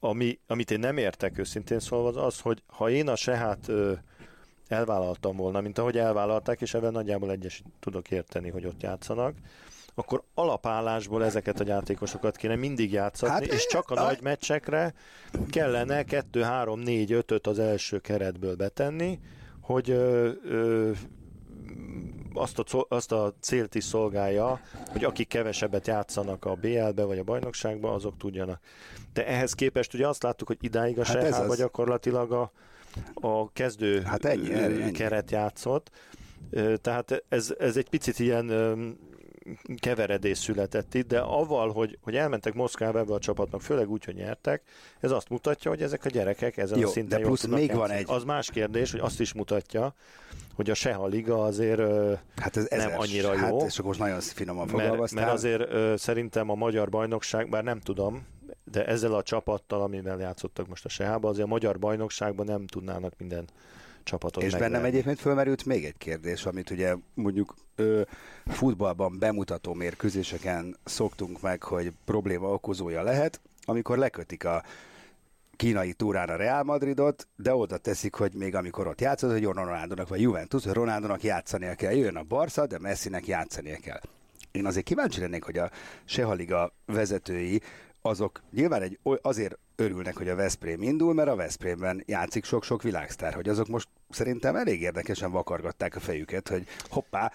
Ami, 0.00 0.38
amit 0.46 0.70
én 0.70 0.78
nem 0.78 0.96
értek 0.96 1.38
őszintén 1.38 1.78
szólva, 1.78 2.08
az 2.08 2.16
az, 2.16 2.40
hogy 2.40 2.62
ha 2.66 2.90
én 2.90 3.08
a 3.08 3.16
Sehát 3.16 3.68
ö, 3.68 3.92
elvállaltam 4.68 5.36
volna, 5.36 5.60
mint 5.60 5.78
ahogy 5.78 5.98
elvállalták, 5.98 6.60
és 6.60 6.74
ebben 6.74 6.92
nagyjából 6.92 7.30
egyes 7.30 7.62
tudok 7.80 8.10
érteni, 8.10 8.50
hogy 8.50 8.66
ott 8.66 8.82
játszanak, 8.82 9.36
akkor 9.94 10.22
alapállásból 10.34 11.24
ezeket 11.24 11.60
a 11.60 11.64
játékosokat 11.66 12.36
kéne 12.36 12.56
mindig 12.56 12.92
játszani, 12.92 13.32
hát, 13.32 13.46
és 13.46 13.66
csak 13.66 13.90
a 13.90 13.94
a 14.00 14.04
nagy 14.04 14.22
meccsekre 14.22 14.94
kellene 15.50 16.02
2, 16.02 16.42
3, 16.42 16.80
4, 16.80 17.12
5 17.12 17.46
az 17.46 17.58
első 17.58 17.98
keretből 17.98 18.54
betenni, 18.54 19.20
hogy 19.60 19.90
ö, 19.90 20.30
ö, 20.44 20.90
azt, 22.34 22.58
a, 22.58 22.86
azt 22.88 23.12
a 23.12 23.34
célt 23.40 23.74
is 23.74 23.84
szolgálja, 23.84 24.60
hogy 24.88 25.04
akik 25.04 25.28
kevesebbet 25.28 25.86
játszanak 25.86 26.44
a 26.44 26.54
BL-be 26.54 27.04
vagy 27.04 27.18
a 27.18 27.22
bajnokságban, 27.22 27.94
azok 27.94 28.16
tudjanak. 28.16 28.60
De 29.12 29.26
ehhez 29.26 29.52
képest 29.52 29.94
ugye 29.94 30.08
azt 30.08 30.22
láttuk, 30.22 30.46
hogy 30.46 30.58
idáig 30.60 30.98
a 30.98 31.04
hát 31.04 31.14
Sehában 31.14 31.56
gyakorlatilag 31.56 32.32
a, 32.32 32.52
a 33.14 33.52
kezdő 33.52 34.02
hát 34.02 34.24
ennyi, 34.24 34.52
ennyi. 34.52 34.90
keret 34.90 35.30
játszott. 35.30 35.90
Tehát 36.80 37.24
ez, 37.28 37.54
ez 37.58 37.76
egy 37.76 37.88
picit 37.88 38.18
ilyen 38.18 38.46
keveredés 39.80 40.38
született 40.38 40.94
itt, 40.94 41.08
de 41.08 41.18
avval, 41.18 41.72
hogy, 41.72 41.98
hogy 42.02 42.16
elmentek 42.16 42.54
Moszkvába 42.54 42.98
ebbe 42.98 43.14
a 43.14 43.18
csapatnak, 43.18 43.62
főleg 43.62 43.90
úgy, 43.90 44.04
hogy 44.04 44.14
nyertek, 44.14 44.62
ez 45.00 45.10
azt 45.10 45.28
mutatja, 45.28 45.70
hogy 45.70 45.82
ezek 45.82 46.04
a 46.04 46.08
gyerekek 46.08 46.56
ezen 46.56 46.78
Jó, 46.78 46.88
a 46.88 46.90
szinten 46.90 47.20
de 47.20 47.26
plusz 47.26 47.46
még 47.46 47.74
van 47.74 47.90
egy... 47.90 48.04
Az 48.08 48.24
más 48.24 48.50
kérdés, 48.50 48.90
hogy 48.90 49.00
azt 49.00 49.20
is 49.20 49.32
mutatja, 49.32 49.94
hogy 50.54 50.70
a 50.70 50.74
Seha 50.74 51.06
Liga 51.06 51.42
azért 51.42 51.80
hát 52.36 52.56
ez 52.56 52.66
nem 52.70 52.80
ezes. 52.80 52.96
annyira 52.96 53.34
jó. 53.34 53.58
Hát, 53.58 53.68
és 53.68 53.74
akkor 53.74 53.84
most 53.84 53.98
nagyon 53.98 54.20
finoman 54.20 54.68
mert, 54.72 55.10
mert 55.10 55.30
azért 55.30 55.72
ö, 55.72 55.94
szerintem 55.96 56.50
a 56.50 56.54
magyar 56.54 56.88
bajnokság, 56.88 57.48
bár 57.48 57.64
nem 57.64 57.80
tudom, 57.80 58.26
de 58.64 58.86
ezzel 58.86 59.14
a 59.14 59.22
csapattal, 59.22 59.82
amivel 59.82 60.18
játszottak 60.20 60.68
most 60.68 60.84
a 60.84 60.88
Sehába, 60.88 61.28
azért 61.28 61.46
a 61.46 61.48
magyar 61.48 61.78
bajnokságban 61.78 62.46
nem 62.46 62.66
tudnának 62.66 63.12
minden 63.18 63.48
csapatot 64.02 64.42
És 64.42 64.50
megverni. 64.50 64.74
bennem 64.74 64.90
egyébként 64.90 65.18
fölmerült 65.18 65.64
még 65.64 65.84
egy 65.84 65.96
kérdés, 65.98 66.46
amit 66.46 66.70
ugye 66.70 66.94
mondjuk 67.14 67.54
ö, 67.74 68.00
futballban 68.46 69.18
bemutató 69.18 69.74
mérkőzéseken 69.74 70.76
szoktunk 70.84 71.40
meg, 71.40 71.62
hogy 71.62 71.92
probléma 72.04 72.52
okozója 72.52 73.02
lehet, 73.02 73.40
amikor 73.64 73.98
lekötik 73.98 74.44
a 74.44 74.62
kínai 75.56 75.92
túrán 75.92 76.28
a 76.28 76.36
Real 76.36 76.62
Madridot, 76.62 77.28
de 77.36 77.54
oda 77.54 77.76
teszik, 77.76 78.14
hogy 78.14 78.34
még 78.34 78.54
amikor 78.54 78.86
ott 78.86 79.00
játszott, 79.00 79.30
hogy 79.30 79.42
Ronaldónak 79.42 80.08
vagy 80.08 80.20
Juventus, 80.20 80.64
hogy 80.64 80.72
Ronaldónak 80.72 81.22
játszania 81.22 81.74
kell. 81.74 81.92
Jön 81.92 82.16
a 82.16 82.22
Barca, 82.22 82.66
de 82.66 82.78
Messinek 82.78 83.26
játszania 83.26 83.76
kell. 83.76 84.00
Én 84.52 84.66
azért 84.66 84.84
kíváncsi 84.84 85.20
lennék, 85.20 85.42
hogy 85.42 85.58
a 85.58 85.70
Sehaliga 86.04 86.72
vezetői 86.86 87.60
azok 88.02 88.42
nyilván 88.52 88.82
egy, 88.82 88.98
azért 89.22 89.58
örülnek, 89.76 90.16
hogy 90.16 90.28
a 90.28 90.34
Veszprém 90.34 90.82
indul, 90.82 91.14
mert 91.14 91.28
a 91.28 91.36
Veszprémben 91.36 92.02
játszik 92.06 92.44
sok-sok 92.44 92.82
világsztár, 92.82 93.34
hogy 93.34 93.48
azok 93.48 93.68
most 93.68 93.88
szerintem 94.10 94.56
elég 94.56 94.82
érdekesen 94.82 95.30
vakargatták 95.30 95.96
a 95.96 96.00
fejüket, 96.00 96.48
hogy 96.48 96.66
hoppá, 96.88 97.32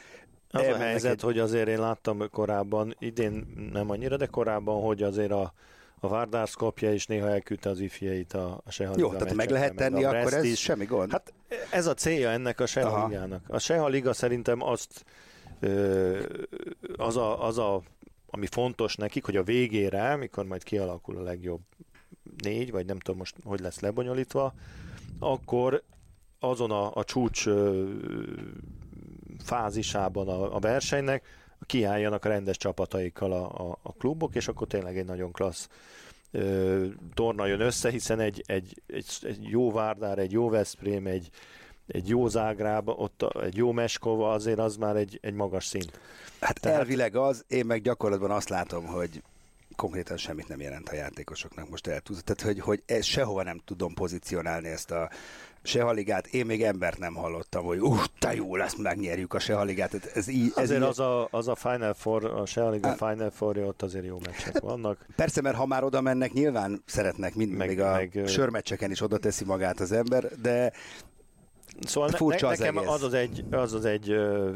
az 0.51 0.67
a 0.67 0.75
helyzet, 0.75 1.11
egy... 1.11 1.21
hogy 1.21 1.39
azért 1.39 1.67
én 1.67 1.79
láttam 1.79 2.29
korábban, 2.31 2.95
idén 2.99 3.45
nem 3.71 3.89
annyira, 3.89 4.17
de 4.17 4.25
korábban, 4.25 4.81
hogy 4.81 5.03
azért 5.03 5.31
a, 5.31 5.53
a 5.99 6.07
Várdár 6.07 6.47
Skopje 6.47 6.93
is 6.93 7.05
néha 7.05 7.29
elküldte 7.29 7.69
az 7.69 7.79
ifjeit 7.79 8.33
a, 8.33 8.61
a 8.65 8.71
Seha 8.71 8.93
Jó, 8.97 9.11
tehát 9.11 9.33
meg 9.33 9.49
lehet 9.49 9.75
tenni, 9.75 10.01
meg 10.01 10.15
akkor 10.15 10.33
ez 10.33 10.43
is. 10.43 10.59
semmi 10.59 10.85
gond. 10.85 11.11
Hát 11.11 11.33
ez 11.71 11.87
a 11.87 11.93
célja 11.93 12.29
ennek 12.29 12.59
a 12.59 12.65
Seha 12.65 13.07
Ligának. 13.07 13.43
A 13.47 13.59
Seha 13.59 13.87
Liga 13.87 14.13
szerintem 14.13 14.61
azt 14.61 15.05
az 16.97 17.17
a, 17.17 17.45
az 17.45 17.57
a 17.57 17.81
ami 18.35 18.45
fontos 18.45 18.95
nekik, 18.95 19.25
hogy 19.25 19.35
a 19.35 19.43
végére, 19.43 20.15
mikor 20.15 20.45
majd 20.45 20.63
kialakul 20.63 21.17
a 21.17 21.21
legjobb 21.21 21.61
négy, 22.43 22.71
vagy 22.71 22.85
nem 22.85 22.99
tudom 22.99 23.17
most, 23.19 23.35
hogy 23.43 23.59
lesz 23.59 23.79
lebonyolítva, 23.79 24.53
akkor 25.19 25.83
azon 26.39 26.71
a, 26.71 26.95
a 26.95 27.03
csúcs 27.03 27.47
ö, 27.47 27.89
fázisában 29.43 30.27
a, 30.27 30.55
a 30.55 30.59
versenynek 30.59 31.25
kiálljanak 31.65 32.25
a 32.25 32.29
rendes 32.29 32.57
csapataikkal 32.57 33.31
a, 33.31 33.69
a, 33.69 33.77
a 33.81 33.93
klubok, 33.93 34.35
és 34.35 34.47
akkor 34.47 34.67
tényleg 34.67 34.97
egy 34.97 35.05
nagyon 35.05 35.31
klassz 35.31 35.69
ö, 36.31 36.85
torna 37.13 37.45
jön 37.45 37.61
össze, 37.61 37.89
hiszen 37.89 38.19
egy, 38.19 38.43
egy, 38.45 38.81
egy, 38.87 39.05
egy 39.21 39.43
jó 39.49 39.71
Várdár, 39.71 40.19
egy 40.19 40.31
jó 40.31 40.49
Veszprém, 40.49 41.07
egy, 41.07 41.29
egy 41.87 42.07
jó 42.07 42.27
Zágráb, 42.27 42.89
ott 42.89 43.25
egy 43.41 43.55
jó 43.55 43.71
Meskova, 43.71 44.31
azért 44.31 44.59
az 44.59 44.75
már 44.75 44.95
egy, 44.95 45.19
egy 45.21 45.33
magas 45.33 45.65
szint. 45.65 45.99
Hát 46.39 46.59
Tehát... 46.59 46.77
elvileg 46.77 47.15
az, 47.15 47.43
én 47.47 47.65
meg 47.65 47.81
gyakorlatban 47.81 48.31
azt 48.31 48.49
látom, 48.49 48.85
hogy 48.85 49.21
konkrétan 49.75 50.17
semmit 50.17 50.47
nem 50.47 50.59
jelent 50.59 50.89
a 50.89 50.95
játékosoknak 50.95 51.69
most 51.69 51.87
el 51.87 52.01
Tehát, 52.01 52.41
hogy, 52.41 52.59
hogy 52.59 52.83
ez 52.85 53.05
sehova 53.05 53.43
nem 53.43 53.61
tudom 53.65 53.93
pozícionálni 53.93 54.67
ezt 54.67 54.91
a 54.91 55.09
Sehaligát. 55.65 56.27
Én 56.27 56.45
még 56.45 56.63
embert 56.63 56.97
nem 56.97 57.13
hallottam, 57.13 57.65
hogy 57.65 57.79
uh, 57.79 58.03
te 58.19 58.33
jó 58.35 58.55
lesz, 58.55 58.75
megnyerjük 58.75 59.33
a 59.33 59.39
Sehaligát. 59.39 59.93
Ez, 59.93 60.11
ez 60.13 60.27
így, 60.27 60.51
ez 60.55 60.63
azért 60.63 60.81
így... 60.81 60.87
az, 60.87 60.99
a, 60.99 61.27
az 61.31 61.47
a 61.47 61.55
Final 61.55 61.93
Four, 61.93 62.25
a 62.25 62.45
Sehaliga 62.45 62.87
hát, 62.87 62.97
Final 62.97 63.29
four 63.29 63.57
ott 63.57 63.81
azért 63.81 64.05
jó 64.05 64.19
meccsek 64.25 64.59
vannak. 64.59 65.05
Persze, 65.15 65.41
mert 65.41 65.55
ha 65.55 65.65
már 65.65 65.83
oda 65.83 66.01
mennek, 66.01 66.33
nyilván 66.33 66.83
szeretnek, 66.85 67.35
mind, 67.35 67.51
meg, 67.51 67.67
még 67.67 67.79
a 67.79 67.91
meg, 67.91 68.23
sörmeccseken 68.27 68.91
is 68.91 69.01
oda 69.01 69.17
teszi 69.17 69.45
magát 69.45 69.79
az 69.79 69.91
ember, 69.91 70.39
de 70.41 70.71
Szóval 71.79 72.09
ne, 72.09 72.17
furcsa 72.17 72.49
ne, 72.49 72.55
nekem 72.57 72.77
az, 72.77 72.87
az 72.87 73.03
az 73.03 73.13
egy, 73.13 73.43
az, 73.51 73.73
az 73.73 73.85
egy 73.85 74.11
uh, 74.11 74.55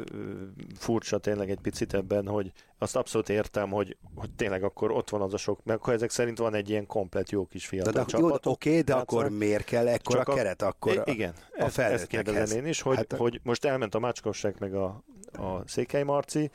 furcsa 0.77 1.17
tényleg 1.17 1.49
egy 1.49 1.59
picit 1.59 1.93
ebben, 1.93 2.27
hogy 2.27 2.51
azt 2.77 2.95
abszolút 2.95 3.29
értem, 3.29 3.69
hogy, 3.69 3.97
hogy 4.15 4.29
tényleg 4.31 4.63
akkor 4.63 4.91
ott 4.91 5.09
van 5.09 5.21
az 5.21 5.33
a 5.33 5.37
sok, 5.37 5.59
meg 5.63 5.75
akkor 5.75 5.93
ezek 5.93 6.09
szerint 6.09 6.37
van 6.37 6.53
egy 6.53 6.69
ilyen 6.69 6.85
komplet 6.85 7.31
jó 7.31 7.45
kis 7.45 7.65
fiatal 7.65 7.91
de, 7.91 7.99
de, 7.99 8.05
csapat. 8.05 8.45
Oké, 8.45 8.69
okay, 8.69 8.81
de 8.81 8.93
akkor 8.93 9.29
miért 9.29 9.63
kell 9.63 9.87
ekkora 9.87 10.21
a 10.21 10.33
keret? 10.33 10.61
Akkor 10.61 10.97
a, 11.05 11.11
igen, 11.11 11.33
a 11.57 11.63
ezt, 11.63 11.77
ezt 11.77 12.07
kérdezem 12.07 12.57
én 12.57 12.65
is, 12.65 12.81
hogy, 12.81 12.95
hát, 12.95 13.13
hogy 13.13 13.39
most 13.43 13.65
elment 13.65 13.95
a 13.95 13.99
Mácskosság 13.99 14.55
meg 14.59 14.73
a, 14.73 15.03
a 15.31 15.67
Székely 15.67 16.03
Marci, 16.03 16.51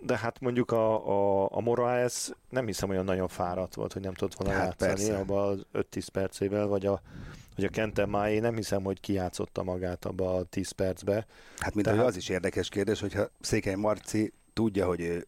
de 0.00 0.16
hát 0.16 0.40
mondjuk 0.40 0.70
a, 0.70 1.08
a, 1.08 1.48
a 1.50 1.60
Moraes 1.60 2.30
nem 2.48 2.66
hiszem 2.66 2.90
olyan 2.90 3.04
nagyon 3.04 3.28
fáradt 3.28 3.74
volt, 3.74 3.92
hogy 3.92 4.02
nem 4.02 4.14
tudott 4.14 4.34
volna 4.34 4.54
hát 4.54 4.80
játszani 4.80 5.10
abban 5.10 5.48
az 5.48 5.84
5-10 5.92 6.06
percével, 6.12 6.66
vagy 6.66 6.86
a 6.86 7.00
hogy 7.58 7.66
a 7.66 7.70
Kenten 7.70 8.08
Máé 8.08 8.38
nem 8.38 8.54
hiszem, 8.54 8.82
hogy 8.82 9.00
kijátszotta 9.00 9.62
magát 9.62 10.04
abba 10.04 10.34
a 10.34 10.42
10 10.42 10.70
percbe. 10.70 11.26
Hát 11.58 11.74
mint 11.74 11.86
Tehát... 11.86 12.04
az 12.04 12.16
is 12.16 12.28
érdekes 12.28 12.68
kérdés, 12.68 13.00
hogyha 13.00 13.30
Székely 13.40 13.74
Marci 13.74 14.32
tudja, 14.52 14.86
hogy 14.86 15.00
ő 15.00 15.26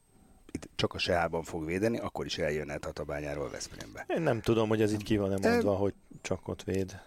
itt 0.50 0.68
csak 0.74 0.94
a 0.94 0.98
Seában 0.98 1.42
fog 1.42 1.64
védeni, 1.64 1.98
akkor 1.98 2.24
is 2.26 2.38
eljönne 2.38 2.78
Tatabányáról 2.78 3.50
Veszprémbe. 3.50 4.04
Én 4.08 4.22
nem 4.22 4.40
tudom, 4.40 4.68
hogy 4.68 4.82
ez 4.82 4.92
így 4.92 5.02
ki 5.02 5.16
van-e 5.16 5.48
mondva, 5.48 5.72
e... 5.72 5.76
hogy 5.76 5.94
csak 6.22 6.48
ott 6.48 6.62
véd. 6.62 7.00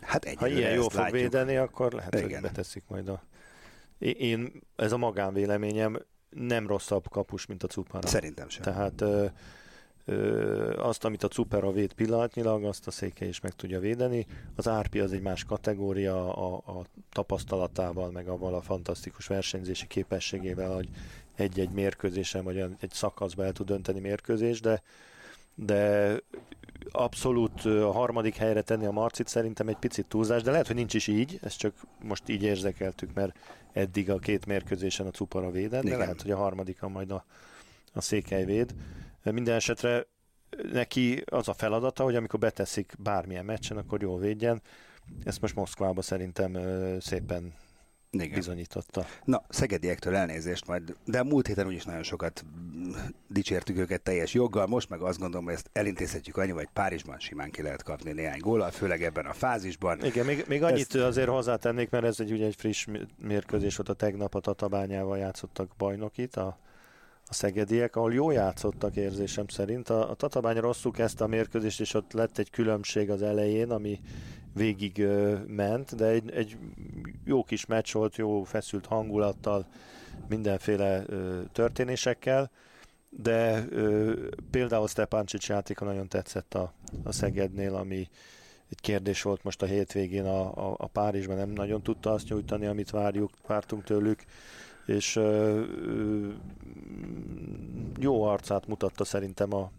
Hát 0.00 0.34
ha 0.34 0.46
ilyen 0.48 0.72
jól 0.72 0.90
fog 0.90 1.00
látjuk. 1.00 1.20
védeni, 1.20 1.56
akkor 1.56 1.92
lehet, 1.92 2.14
Igen. 2.14 2.30
hogy 2.30 2.40
beteszik 2.40 2.82
majd 2.88 3.08
a... 3.08 3.22
Én, 3.98 4.52
ez 4.76 4.92
a 4.92 4.96
magánvéleményem, 4.96 5.98
nem 6.30 6.66
rosszabb 6.66 7.08
kapus, 7.08 7.46
mint 7.46 7.62
a 7.62 7.66
Cupara. 7.66 8.06
Szerintem 8.06 8.48
sem. 8.48 8.62
Tehát 8.62 9.04
azt, 10.76 11.04
amit 11.04 11.22
a 11.22 11.28
Cupera 11.28 11.72
véd 11.72 11.92
pillanatnyilag, 11.92 12.64
azt 12.64 12.86
a 12.86 12.90
széke 12.90 13.24
is 13.24 13.40
meg 13.40 13.52
tudja 13.52 13.80
védeni. 13.80 14.26
Az 14.54 14.68
Árpi 14.68 15.00
az 15.00 15.12
egy 15.12 15.22
más 15.22 15.44
kategória 15.44 16.34
a, 16.34 16.78
a 16.78 16.84
tapasztalatával, 17.12 18.10
meg 18.10 18.28
avval 18.28 18.54
a 18.54 18.60
fantasztikus 18.60 19.26
versenyzési 19.26 19.86
képességével, 19.86 20.74
hogy 20.74 20.88
egy-egy 21.34 21.70
mérkőzésen, 21.70 22.44
vagy 22.44 22.58
egy 22.58 22.90
szakaszba 22.90 23.44
el 23.44 23.52
tud 23.52 23.66
dönteni 23.66 24.00
mérkőzés, 24.00 24.60
de 24.60 24.82
de 25.58 26.14
abszolút 26.90 27.64
a 27.64 27.90
harmadik 27.90 28.36
helyre 28.36 28.62
tenni 28.62 28.86
a 28.86 28.90
Marcit 28.90 29.28
szerintem 29.28 29.68
egy 29.68 29.76
picit 29.76 30.06
túlzás, 30.06 30.42
de 30.42 30.50
lehet, 30.50 30.66
hogy 30.66 30.76
nincs 30.76 30.94
is 30.94 31.06
így, 31.06 31.38
ezt 31.42 31.58
csak 31.58 31.74
most 32.02 32.28
így 32.28 32.42
érzekeltük, 32.42 33.14
mert 33.14 33.38
eddig 33.72 34.10
a 34.10 34.18
két 34.18 34.46
mérkőzésen 34.46 35.06
a 35.06 35.10
Cupara 35.10 35.50
védett, 35.50 35.82
de 35.82 35.86
Igen. 35.86 35.98
lehet, 35.98 36.22
hogy 36.22 36.30
a 36.30 36.36
harmadikon 36.36 36.90
majd 36.90 37.10
a, 37.10 37.24
a 37.92 38.00
Székely 38.00 38.44
véd. 38.44 38.74
Minden 39.32 39.54
esetre 39.54 40.06
neki 40.72 41.22
az 41.24 41.48
a 41.48 41.54
feladata, 41.54 42.02
hogy 42.02 42.16
amikor 42.16 42.38
beteszik 42.38 42.92
bármilyen 42.98 43.44
meccsen, 43.44 43.76
akkor 43.76 44.02
jól 44.02 44.18
védjen. 44.18 44.62
Ezt 45.24 45.40
most 45.40 45.54
Moszkvába 45.54 46.02
szerintem 46.02 46.56
szépen 47.00 47.54
Igen. 48.10 48.34
bizonyította. 48.34 49.06
Na, 49.24 49.42
szegediektől 49.48 50.16
elnézést 50.16 50.66
majd, 50.66 50.96
de 51.04 51.22
múlt 51.22 51.46
héten 51.46 51.66
úgyis 51.66 51.84
nagyon 51.84 52.02
sokat 52.02 52.44
dicsértük 53.28 53.78
őket 53.78 54.02
teljes 54.02 54.34
joggal, 54.34 54.66
most 54.66 54.88
meg 54.88 55.00
azt 55.00 55.18
gondolom, 55.18 55.44
hogy 55.44 55.54
ezt 55.54 55.70
elintézhetjük 55.72 56.36
annyi, 56.36 56.50
hogy 56.50 56.68
Párizsban 56.72 57.18
simán 57.18 57.50
ki 57.50 57.62
lehet 57.62 57.82
kapni 57.82 58.12
néhány 58.12 58.40
góllal, 58.40 58.70
főleg 58.70 59.02
ebben 59.02 59.26
a 59.26 59.32
fázisban. 59.32 60.04
Igen, 60.04 60.26
még, 60.26 60.44
még 60.48 60.62
annyit 60.62 60.94
ezt... 60.94 61.04
azért 61.04 61.28
hozzátennék, 61.28 61.90
mert 61.90 62.04
ez 62.04 62.20
egy 62.20 62.32
ugye 62.32 62.46
egy 62.46 62.56
friss 62.56 62.86
mérkőzés 63.18 63.76
volt 63.76 63.88
a 63.88 63.94
tegnap 63.94 64.34
a 64.34 64.40
Tatabányával 64.40 65.18
játszottak 65.18 65.70
bajnokit, 65.76 66.36
a 66.36 66.58
a 67.28 67.34
szegediek, 67.34 67.96
ahol 67.96 68.12
jó 68.12 68.30
játszottak 68.30 68.96
érzésem 68.96 69.48
szerint. 69.48 69.88
A, 69.88 70.10
a 70.10 70.14
Tatabány 70.14 70.56
rosszul 70.56 70.92
kezdte 70.92 71.24
a 71.24 71.26
mérkőzést, 71.26 71.80
és 71.80 71.94
ott 71.94 72.12
lett 72.12 72.38
egy 72.38 72.50
különbség 72.50 73.10
az 73.10 73.22
elején, 73.22 73.70
ami 73.70 74.00
végig 74.54 74.98
ö, 74.98 75.36
ment, 75.46 75.94
de 75.94 76.04
egy, 76.04 76.30
egy 76.30 76.56
jó 77.24 77.44
kis 77.44 77.66
meccs 77.66 77.92
volt, 77.92 78.16
jó 78.16 78.42
feszült 78.42 78.86
hangulattal, 78.86 79.66
mindenféle 80.28 81.02
ö, 81.06 81.40
történésekkel, 81.52 82.50
de 83.08 83.66
ö, 83.70 84.12
például 84.50 84.88
Stepancsics 84.88 85.48
játéka 85.48 85.84
nagyon 85.84 86.08
tetszett 86.08 86.54
a, 86.54 86.72
a 87.04 87.12
Szegednél, 87.12 87.74
ami 87.74 88.08
egy 88.70 88.80
kérdés 88.80 89.22
volt 89.22 89.42
most 89.42 89.62
a 89.62 89.66
hétvégén 89.66 90.24
a, 90.24 90.70
a, 90.70 90.74
a 90.78 90.86
Párizsban, 90.86 91.36
nem 91.36 91.50
nagyon 91.50 91.82
tudta 91.82 92.12
azt 92.12 92.28
nyújtani, 92.28 92.66
amit 92.66 92.90
várjuk, 92.90 93.30
vártunk 93.46 93.84
tőlük 93.84 94.24
és 94.86 95.20
jó 97.98 98.22
arcát 98.22 98.66
mutatta 98.66 99.04
szerintem 99.04 99.54
a, 99.54 99.70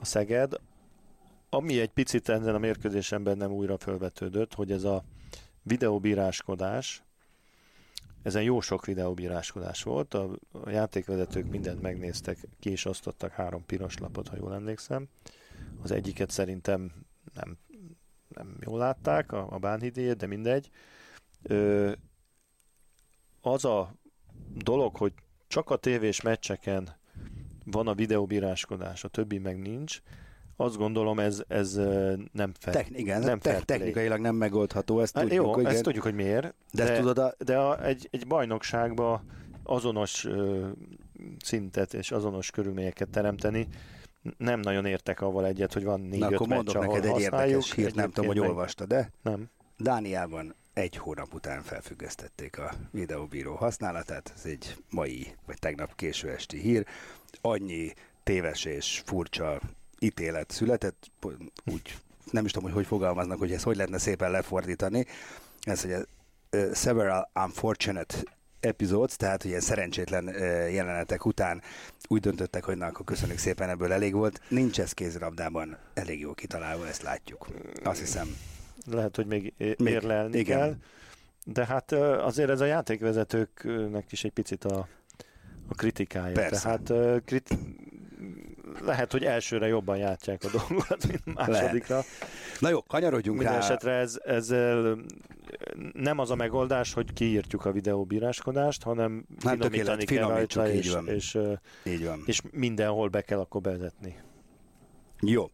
a 0.00 0.04
Szeged. 0.04 0.54
Ami 1.48 1.80
egy 1.80 1.90
picit 1.90 2.28
ezen 2.28 2.54
a 2.54 2.58
mérkőzésen 2.58 3.22
bennem 3.22 3.52
újra 3.52 3.78
felvetődött, 3.78 4.54
hogy 4.54 4.72
ez 4.72 4.84
a 4.84 5.04
videóbíráskodás, 5.62 7.02
ezen 8.22 8.42
jó 8.42 8.60
sok 8.60 8.86
videóbíráskodás 8.86 9.82
volt, 9.82 10.14
a, 10.14 10.30
a 10.52 10.70
játékvezetők 10.70 11.50
mindent 11.50 11.82
megnéztek, 11.82 12.38
ki 12.60 12.72
is 12.72 12.84
osztottak 12.84 13.32
három 13.32 13.66
piros 13.66 13.98
lapot, 13.98 14.28
ha 14.28 14.36
jól 14.36 14.54
emlékszem. 14.54 15.08
Az 15.82 15.90
egyiket 15.90 16.30
szerintem 16.30 16.92
nem, 17.34 17.56
nem 18.28 18.56
jól 18.60 18.78
látták, 18.78 19.32
a, 19.32 19.46
a 19.50 19.58
bánhidéjét, 19.58 20.16
de 20.16 20.26
mindegy. 20.26 20.70
Ö, 21.42 21.92
az 23.40 23.64
a 23.64 23.94
dolog, 24.54 24.96
hogy 24.96 25.12
csak 25.46 25.70
a 25.70 25.76
tévés 25.76 26.20
meccseken 26.20 26.96
van 27.64 27.86
a 27.86 27.94
videóbíráskodás, 27.94 29.04
a 29.04 29.08
többi 29.08 29.38
meg 29.38 29.58
nincs, 29.58 30.00
azt 30.56 30.76
gondolom 30.76 31.18
ez, 31.18 31.42
ez 31.48 31.74
nem 32.32 32.52
fel. 32.58 32.72
Techn- 32.72 32.98
igen, 32.98 33.20
nem 33.20 33.38
te- 33.38 33.60
technikailag 33.60 34.20
nem 34.20 34.34
megoldható, 34.34 35.00
ezt 35.00 35.14
hát 35.14 35.24
tudjuk. 35.24 35.44
Jó, 35.44 35.60
igen. 35.60 35.72
ezt 35.72 35.82
tudjuk, 35.82 36.02
hogy 36.02 36.14
miért. 36.14 36.54
De, 36.72 36.84
de, 36.84 36.98
tudod 36.98 37.18
a... 37.18 37.34
de 37.38 37.58
a, 37.58 37.84
egy, 37.84 38.08
egy 38.10 38.26
bajnokságba 38.26 39.22
azonos 39.62 40.24
ö, 40.24 40.66
szintet 41.42 41.94
és 41.94 42.10
azonos 42.10 42.50
körülményeket 42.50 43.08
teremteni, 43.08 43.68
nem 44.36 44.60
nagyon 44.60 44.84
értek 44.84 45.20
avval 45.20 45.46
egyet, 45.46 45.72
hogy 45.72 45.84
van 45.84 46.00
négy-öt 46.00 46.38
meccs, 46.38 46.48
mondok 46.48 46.78
neked 46.78 47.04
egy 47.04 47.20
érdekes 47.20 47.72
hírt, 47.72 47.94
nem 47.94 48.10
tudom, 48.10 48.26
hogy 48.26 48.38
olvastad, 48.38 48.88
de 48.88 49.10
nem. 49.22 49.50
Dániában 49.76 50.54
egy 50.74 50.96
hónap 50.96 51.34
után 51.34 51.62
felfüggesztették 51.62 52.58
a 52.58 52.74
videóbíró 52.90 53.54
használatát, 53.54 54.32
ez 54.36 54.44
egy 54.44 54.84
mai, 54.90 55.34
vagy 55.46 55.58
tegnap 55.58 55.96
késő 55.96 56.30
esti 56.30 56.58
hír. 56.58 56.86
Annyi 57.40 57.92
téves 58.22 58.64
és 58.64 59.02
furcsa 59.04 59.60
ítélet 59.98 60.50
született, 60.50 61.10
úgy 61.64 61.98
nem 62.30 62.44
is 62.44 62.50
tudom, 62.50 62.68
hogy 62.68 62.78
hogy 62.78 62.86
fogalmaznak, 62.86 63.38
hogy 63.38 63.52
ez 63.52 63.62
hogy 63.62 63.76
lehetne 63.76 63.98
szépen 63.98 64.30
lefordítani. 64.30 65.06
Ez, 65.60 65.82
hogy 65.82 65.92
a 65.92 66.04
several 66.74 67.30
unfortunate 67.34 68.16
episodes, 68.60 69.16
tehát 69.16 69.44
ilyen 69.44 69.60
szerencsétlen 69.60 70.28
jelenetek 70.70 71.24
után 71.24 71.62
úgy 72.08 72.20
döntöttek, 72.20 72.64
hogy 72.64 72.76
na, 72.76 72.86
akkor 72.86 73.04
köszönjük 73.04 73.38
szépen, 73.38 73.68
ebből 73.68 73.92
elég 73.92 74.12
volt. 74.12 74.40
Nincs 74.48 74.80
ez 74.80 74.92
kézrabdában 74.92 75.78
elég 75.94 76.20
jó 76.20 76.34
kitalálva, 76.34 76.86
ezt 76.86 77.02
látjuk. 77.02 77.48
Azt 77.82 78.00
hiszem, 78.00 78.36
lehet, 78.90 79.16
hogy 79.16 79.26
még 79.26 79.52
érlelni 79.76 80.30
még, 80.30 80.40
igen. 80.40 80.58
kell. 80.58 80.74
De 81.44 81.64
hát 81.64 81.92
azért 81.92 82.50
ez 82.50 82.60
a 82.60 82.64
játékvezetőknek 82.64 84.12
is 84.12 84.24
egy 84.24 84.32
picit 84.32 84.64
a, 84.64 84.88
a 85.68 85.74
kritikája. 85.74 86.32
Persze. 86.34 86.62
Tehát 86.62 87.22
kriti- 87.24 87.58
lehet, 88.80 89.12
hogy 89.12 89.24
elsőre 89.24 89.66
jobban 89.66 89.96
játják 89.96 90.44
a 90.44 90.48
dolgokat, 90.50 91.06
mint 91.06 91.34
másodikra. 91.34 91.94
Lehet. 91.94 92.10
Na 92.60 92.68
jó, 92.68 92.82
kanyarodjunk 92.82 93.38
Minden 93.38 93.56
rá. 93.58 93.64
esetre 93.64 93.92
ez, 93.92 94.18
ez 94.24 94.48
nem 95.92 96.18
az 96.18 96.30
a 96.30 96.34
megoldás, 96.34 96.92
hogy 96.92 97.12
kiírtjuk 97.12 97.64
a 97.64 97.72
videóbíráskodást, 97.72 98.82
hanem 98.82 99.26
nem 99.42 99.56
finomítani 99.56 100.04
kell 100.04 100.28
rajta, 100.28 100.68
és, 100.68 100.92
van. 100.92 101.08
És, 101.08 101.38
így 101.84 102.04
van. 102.04 102.22
és 102.26 102.40
mindenhol 102.50 103.08
be 103.08 103.20
kell 103.20 103.38
akkor 103.38 103.60
bevezetni. 103.60 104.16
Jó. 105.20 105.50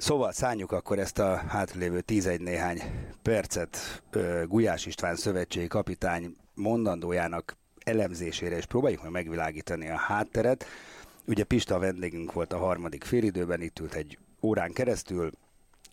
Szóval 0.00 0.32
szálljuk 0.32 0.72
akkor 0.72 0.98
ezt 0.98 1.18
a 1.18 1.36
hátralévő 1.36 2.00
11 2.00 2.40
néhány 2.40 2.82
percet 3.22 4.02
Gulyás 4.44 4.86
István 4.86 5.16
szövetségi 5.16 5.66
kapitány 5.66 6.36
mondandójának 6.54 7.56
elemzésére, 7.84 8.56
és 8.56 8.64
próbáljuk 8.66 9.02
meg 9.02 9.10
megvilágítani 9.10 9.88
a 9.88 9.96
hátteret. 9.96 10.64
Ugye 11.26 11.44
Pista 11.44 11.78
vendégünk 11.78 12.32
volt 12.32 12.52
a 12.52 12.58
harmadik 12.58 13.04
félidőben, 13.04 13.60
itt 13.60 13.78
ült 13.78 13.94
egy 13.94 14.18
órán 14.42 14.72
keresztül, 14.72 15.30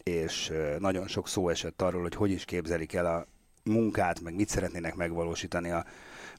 és 0.03 0.51
nagyon 0.79 1.07
sok 1.07 1.27
szó 1.27 1.49
esett 1.49 1.81
arról, 1.81 2.01
hogy 2.01 2.15
hogy 2.15 2.31
is 2.31 2.45
képzelik 2.45 2.93
el 2.93 3.05
a 3.05 3.25
munkát, 3.63 4.21
meg 4.21 4.35
mit 4.35 4.49
szeretnének 4.49 4.95
megvalósítani 4.95 5.71
a 5.71 5.85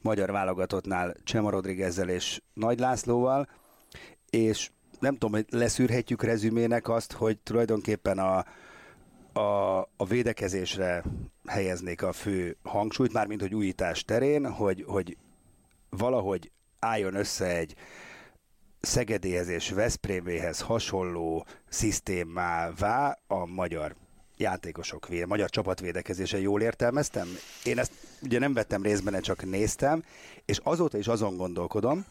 magyar 0.03 0.31
válogatottnál 0.31 1.15
Csema 1.25 1.51
Rodriguezzel 1.51 2.09
és 2.09 2.41
Nagy 2.53 2.79
Lászlóval, 2.79 3.49
és 4.31 4.71
nem 5.01 5.13
tudom, 5.13 5.33
hogy 5.33 5.47
leszűrhetjük 5.51 6.23
rezümének 6.23 6.89
azt, 6.89 7.13
hogy 7.13 7.39
tulajdonképpen 7.39 8.19
a, 8.19 8.45
a, 9.41 9.79
a 9.97 10.05
védekezésre 10.09 11.05
helyeznék 11.47 12.03
a 12.03 12.13
fő 12.13 12.57
hangsúlyt, 12.63 13.13
mármint 13.13 13.41
hogy 13.41 13.55
újítás 13.55 14.05
terén, 14.05 14.53
hogy, 14.53 14.85
hogy 14.87 15.17
valahogy 15.91 16.51
álljon 16.79 17.15
össze 17.15 17.57
egy 17.57 17.75
Szegedéhez 18.81 19.49
és 19.49 19.71
Veszpréméhez 19.71 20.61
hasonló 20.61 21.47
szisztémává 21.69 23.19
a 23.27 23.47
magyar 23.47 23.95
játékosok, 24.37 25.09
véde, 25.09 25.27
magyar 25.27 25.51
csapatvédekezése 25.51 26.41
jól 26.41 26.63
értelmeztem? 26.63 27.29
Én 27.65 27.79
ezt 27.79 27.93
ugye 28.23 28.39
nem 28.39 28.53
vettem 28.53 28.83
részben, 28.83 29.21
csak 29.21 29.45
néztem, 29.45 30.05
és 30.45 30.61
azóta 30.63 30.99
is 30.99 31.07
azon 31.07 31.37
gondolkodom, 31.37 32.05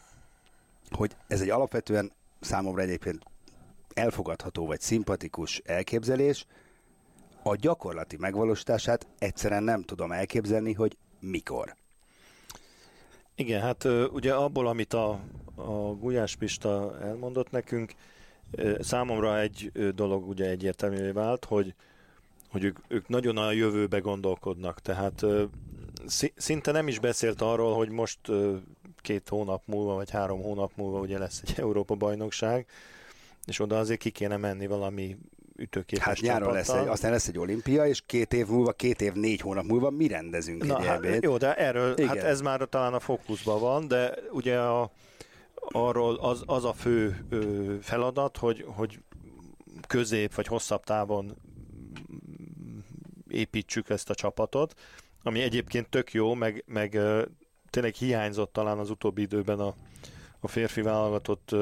hogy 0.90 1.16
ez 1.26 1.40
egy 1.40 1.50
alapvetően 1.50 2.12
számomra 2.40 2.82
egyébként 2.82 3.24
elfogadható 3.94 4.66
vagy 4.66 4.80
szimpatikus 4.80 5.62
elképzelés, 5.64 6.46
a 7.42 7.56
gyakorlati 7.56 8.16
megvalósítását 8.16 9.06
egyszerűen 9.18 9.62
nem 9.62 9.82
tudom 9.82 10.12
elképzelni, 10.12 10.72
hogy 10.72 10.96
mikor. 11.20 11.76
Igen, 13.34 13.60
hát 13.60 13.84
ugye 14.12 14.34
abból, 14.34 14.66
amit 14.66 14.92
a, 14.92 15.20
a 15.54 15.94
Gulyás 15.94 16.36
Pista 16.36 16.98
elmondott 17.00 17.50
nekünk, 17.50 17.92
számomra 18.78 19.40
egy 19.40 19.72
dolog 19.94 20.28
ugye 20.28 20.48
egyértelművé 20.48 21.10
vált, 21.10 21.44
hogy, 21.44 21.74
hogy 22.50 22.64
ők, 22.64 22.78
ők 22.88 23.08
nagyon 23.08 23.36
a 23.36 23.52
jövőbe 23.52 23.98
gondolkodnak, 23.98 24.80
tehát 24.80 25.24
szinte 26.36 26.72
nem 26.72 26.88
is 26.88 26.98
beszélt 26.98 27.40
arról, 27.40 27.74
hogy 27.74 27.88
most 27.90 28.18
két 29.00 29.28
hónap 29.28 29.62
múlva, 29.66 29.94
vagy 29.94 30.10
három 30.10 30.42
hónap 30.42 30.72
múlva 30.76 30.98
ugye 30.98 31.18
lesz 31.18 31.42
egy 31.44 31.54
Európa-bajnokság, 31.64 32.66
és 33.46 33.60
oda 33.60 33.78
azért 33.78 34.00
ki 34.00 34.10
kéne 34.10 34.36
menni 34.36 34.66
valami 34.66 35.16
ütőképes 35.56 36.04
Hát 36.04 36.20
nyáron 36.20 36.52
lesz 36.52 36.68
egy, 36.68 36.86
aztán 36.86 37.10
lesz 37.10 37.28
egy 37.28 37.38
olimpia, 37.38 37.86
és 37.86 38.02
két 38.06 38.32
év 38.32 38.46
múlva, 38.46 38.72
két 38.72 39.00
év, 39.00 39.12
négy 39.12 39.40
hónap 39.40 39.64
múlva 39.64 39.90
mi 39.90 40.06
rendezünk 40.06 40.64
Na, 40.64 40.78
egy 40.78 40.86
hát, 40.86 40.96
ebéd. 40.96 41.22
Jó, 41.22 41.36
de 41.36 41.54
erről, 41.54 41.92
Igen. 41.92 42.08
hát 42.08 42.16
ez 42.16 42.40
már 42.40 42.66
talán 42.68 42.94
a 42.94 43.00
fókuszban 43.00 43.60
van, 43.60 43.88
de 43.88 44.14
ugye 44.30 44.58
a, 44.58 44.90
arról 45.54 46.16
az, 46.16 46.42
az 46.46 46.64
a 46.64 46.72
fő 46.72 47.26
ö, 47.28 47.74
feladat, 47.80 48.36
hogy, 48.36 48.64
hogy 48.66 49.00
közép 49.86 50.34
vagy 50.34 50.46
hosszabb 50.46 50.84
távon 50.84 51.36
építsük 53.28 53.88
ezt 53.88 54.10
a 54.10 54.14
csapatot, 54.14 54.74
ami 55.22 55.40
egyébként 55.40 55.88
tök 55.88 56.12
jó, 56.12 56.34
meg, 56.34 56.64
meg 56.66 56.98
tényleg 57.70 57.94
hiányzott 57.94 58.52
talán 58.52 58.78
az 58.78 58.90
utóbbi 58.90 59.22
időben 59.22 59.58
a, 59.58 59.74
a 60.40 60.48
férfi 60.48 60.82
válogatott 60.82 61.54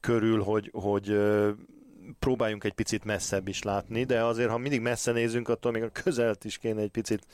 körül, 0.00 0.42
hogy, 0.42 0.70
hogy 0.72 1.18
próbáljunk 2.18 2.64
egy 2.64 2.72
picit 2.72 3.04
messzebb 3.04 3.48
is 3.48 3.62
látni, 3.62 4.04
de 4.04 4.24
azért, 4.24 4.50
ha 4.50 4.58
mindig 4.58 4.80
messze 4.80 5.12
nézünk, 5.12 5.48
attól 5.48 5.72
még 5.72 5.82
a 5.82 5.88
közelt 5.88 6.44
is 6.44 6.58
kéne 6.58 6.80
egy 6.80 6.90
picit 6.90 7.26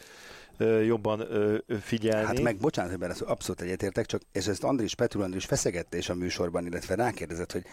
jobban 0.85 1.27
figyelni. 1.81 2.27
Hát 2.27 2.41
meg, 2.41 2.57
bocsánat, 2.57 2.99
benne 2.99 3.15
abszolút 3.21 3.61
egyetértek, 3.61 4.07
csak 4.07 4.23
és 4.33 4.47
ezt 4.47 4.65
Andris 4.65 4.95
Petru 4.95 5.23
Andris 5.23 5.45
feszegette 5.45 5.97
is 5.97 6.09
a 6.09 6.15
műsorban, 6.15 6.67
illetve 6.67 6.95
rákérdezett, 6.95 7.53
hogy 7.53 7.65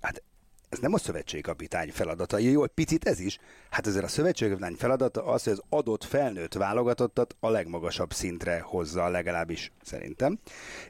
hát 0.00 0.22
ez 0.70 0.78
nem 0.78 0.94
a 0.94 0.98
szövetségkapitány 0.98 1.90
feladata, 1.92 2.38
jó, 2.38 2.60
hogy 2.60 2.70
picit 2.70 3.04
ez 3.04 3.20
is. 3.20 3.38
Hát 3.70 3.86
ezért 3.86 4.04
a 4.04 4.08
szövetségkapitány 4.08 4.74
feladata 4.74 5.24
az, 5.24 5.44
hogy 5.44 5.52
az 5.52 5.62
adott 5.68 6.04
felnőtt 6.04 6.54
válogatottat 6.54 7.36
a 7.40 7.48
legmagasabb 7.48 8.12
szintre 8.12 8.60
hozza, 8.60 9.08
legalábbis 9.08 9.72
szerintem. 9.82 10.38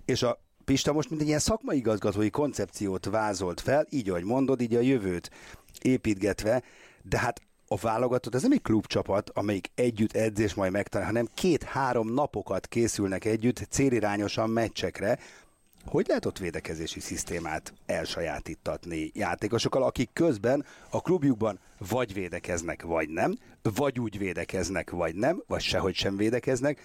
És 0.04 0.22
a 0.22 0.40
Pista 0.64 0.92
most 0.92 1.08
mint 1.08 1.20
egy 1.20 1.26
ilyen 1.26 1.38
szakmai 1.38 1.76
igazgatói 1.76 2.30
koncepciót 2.30 3.04
vázolt 3.04 3.60
fel, 3.60 3.86
így 3.90 4.08
ahogy 4.08 4.24
mondod, 4.24 4.60
így 4.60 4.74
a 4.74 4.80
jövőt 4.80 5.30
építgetve, 5.82 6.62
de 7.02 7.18
hát 7.18 7.40
a 7.66 7.76
válogatott, 7.76 8.34
ez 8.34 8.42
nem 8.42 8.52
egy 8.52 8.62
klubcsapat, 8.62 9.30
amelyik 9.30 9.70
együtt 9.74 10.16
edz 10.16 10.40
és 10.40 10.54
majd 10.54 10.72
megtanál, 10.72 11.06
hanem 11.06 11.28
két-három 11.34 12.12
napokat 12.12 12.66
készülnek 12.66 13.24
együtt 13.24 13.66
célirányosan 13.70 14.50
meccsekre, 14.50 15.18
hogy 15.86 16.06
lehet 16.08 16.26
ott 16.26 16.38
védekezési 16.38 17.00
szisztémát 17.00 17.72
elsajátítatni 17.86 19.10
játékosokkal, 19.14 19.82
akik 19.82 20.10
közben 20.12 20.64
a 20.90 21.00
klubjukban 21.00 21.58
vagy 21.78 22.12
védekeznek, 22.14 22.82
vagy 22.82 23.08
nem, 23.08 23.38
vagy 23.62 24.00
úgy 24.00 24.18
védekeznek, 24.18 24.90
vagy 24.90 25.14
nem, 25.14 25.42
vagy 25.46 25.60
sehogy 25.60 25.94
sem 25.94 26.16
védekeznek. 26.16 26.80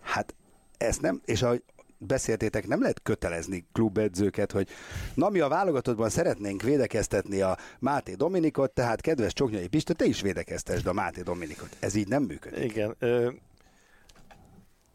Hát 0.00 0.34
ezt 0.78 1.00
nem, 1.00 1.20
és 1.24 1.42
ahogy 1.42 1.62
beszéltétek, 1.98 2.66
nem 2.66 2.80
lehet 2.80 3.02
kötelezni 3.02 3.66
klubedzőket, 3.72 4.52
hogy 4.52 4.68
na 5.14 5.28
mi 5.28 5.40
a 5.40 5.48
válogatottban 5.48 6.08
szeretnénk 6.08 6.62
védekeztetni 6.62 7.40
a 7.40 7.58
Máté 7.78 8.14
Dominikot, 8.14 8.70
tehát 8.70 9.00
kedves 9.00 9.32
Csoknyai 9.32 9.68
Pista, 9.68 9.94
te 9.94 10.04
is 10.04 10.20
védekeztesd 10.20 10.86
a 10.86 10.92
Máté 10.92 11.20
Dominikot. 11.20 11.76
Ez 11.78 11.94
így 11.94 12.08
nem 12.08 12.22
működik. 12.22 12.72
Igen. 12.72 12.94
Ö, 12.98 13.30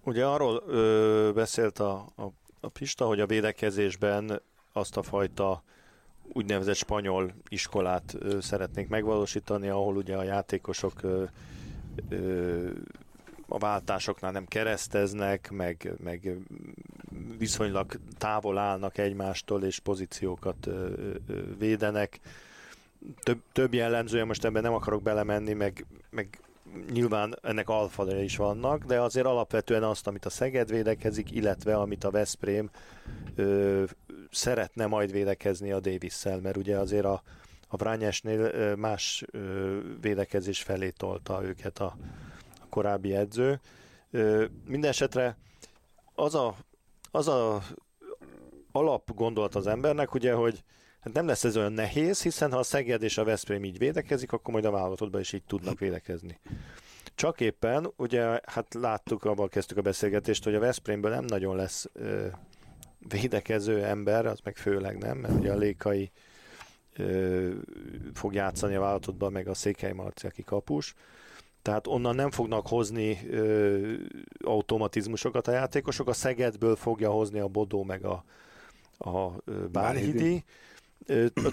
ugye 0.04 0.26
arról 0.26 0.64
ö, 0.68 1.32
beszélt 1.34 1.80
a, 1.80 1.94
a, 2.16 2.24
a 2.62 2.70
Pista, 2.70 3.06
hogy 3.06 3.20
a 3.20 3.26
védekezésben 3.26 4.42
azt 4.74 4.98
a 4.98 5.04
fajta 5.04 5.64
úgynevezett 6.34 6.76
spanyol 6.76 7.34
iskolát 7.50 8.16
ö, 8.20 8.40
szeretnénk 8.40 8.90
megvalósítani, 8.90 9.68
ahol 9.68 9.96
ugye 9.96 10.16
a 10.16 10.24
játékosok 10.24 11.04
ö, 11.04 11.24
ö, 12.10 12.70
a 13.48 13.58
váltásoknál 13.58 14.32
nem 14.32 14.46
kereszteznek, 14.46 15.50
meg, 15.52 15.94
meg 16.04 16.38
viszonylag 17.38 18.00
távol 18.18 18.58
állnak 18.58 18.98
egymástól, 18.98 19.64
és 19.64 19.80
pozíciókat 19.80 20.70
védenek. 21.58 22.20
Több, 23.24 23.42
több 23.52 23.74
jellemzője, 23.74 24.24
most 24.24 24.46
ebben 24.46 24.62
nem 24.62 24.74
akarok 24.74 25.02
belemenni, 25.02 25.54
meg, 25.54 25.86
meg 26.10 26.40
nyilván 26.92 27.38
ennek 27.42 27.70
alfalja 27.70 28.24
is 28.24 28.38
vannak, 28.38 28.84
de 28.84 29.02
azért 29.02 29.26
alapvetően 29.26 29.84
azt, 29.84 30.08
amit 30.08 30.26
a 30.26 30.30
Szeged 30.30 30.70
védekezik, 30.70 31.32
illetve 31.32 31.76
amit 31.76 32.04
a 32.04 32.12
Veszprém 32.12 32.70
ö, 33.36 33.84
szeretne 34.32 34.86
majd 34.86 35.12
védekezni 35.12 35.72
a 35.72 35.80
davis 35.80 36.24
mert 36.24 36.58
ugye 36.58 36.78
azért 36.78 37.06
a, 37.06 37.22
a 37.68 37.78
Vrányesnél 37.78 38.76
más 38.76 39.24
ö, 39.32 39.80
védekezés 40.02 40.62
felé 40.62 40.90
tolta 40.90 41.44
őket 41.44 41.80
a, 41.80 41.96
korábbi 42.72 43.16
edző. 43.16 43.60
Minden 44.66 44.90
esetre 44.90 45.38
az 46.16 46.36
a, 46.36 46.56
az 47.12 47.28
a 47.28 47.64
alap 48.72 49.14
gondolat 49.14 49.56
az 49.56 49.68
embernek, 49.68 50.14
ugye, 50.14 50.34
hogy 50.34 50.64
hát 51.02 51.14
nem 51.14 51.28
lesz 51.28 51.44
ez 51.44 51.58
olyan 51.58 51.74
nehéz, 51.74 52.22
hiszen 52.22 52.52
ha 52.52 52.58
a 52.58 52.64
Szeged 52.64 53.04
és 53.04 53.18
a 53.18 53.24
Veszprém 53.24 53.64
így 53.64 53.78
védekezik, 53.78 54.32
akkor 54.32 54.54
majd 54.54 54.66
a 54.66 54.72
válogatottban 54.72 55.22
is 55.22 55.34
így 55.34 55.44
tudnak 55.44 55.80
védekezni. 55.80 56.40
Csak 57.16 57.40
éppen, 57.40 57.92
ugye, 57.96 58.40
hát 58.46 58.74
láttuk, 58.74 59.24
abban 59.24 59.48
kezdtük 59.48 59.78
a 59.78 59.82
beszélgetést, 59.82 60.44
hogy 60.44 60.56
a 60.56 60.60
Veszprémből 60.60 61.12
nem 61.12 61.26
nagyon 61.26 61.56
lesz 61.56 61.90
ö, 61.94 62.28
védekező 63.08 63.84
ember, 63.84 64.26
az 64.26 64.40
meg 64.44 64.58
főleg 64.58 64.98
nem, 64.98 65.18
mert 65.18 65.34
ugye 65.34 65.52
a 65.52 65.58
Lékai 65.58 66.12
ö, 66.96 67.50
fog 68.14 68.34
játszani 68.34 68.76
a 68.76 68.80
válogatottban, 68.80 69.32
meg 69.32 69.48
a 69.48 69.54
Székely 69.54 69.92
Marci, 69.92 70.28
aki 70.28 70.44
kapus 70.44 70.96
tehát 71.62 71.88
onnan 71.88 72.16
nem 72.16 72.32
fognak 72.32 72.68
hozni 72.68 73.20
ö, 73.30 73.94
automatizmusokat 74.44 75.48
a 75.48 75.52
játékosok, 75.52 76.08
a 76.08 76.14
Szegedből 76.14 76.76
fogja 76.76 77.10
hozni 77.10 77.40
a 77.40 77.48
Bodó 77.48 77.84
meg 77.84 78.06
a, 78.06 78.24
a 78.98 79.32
Bárhidi. 79.72 80.44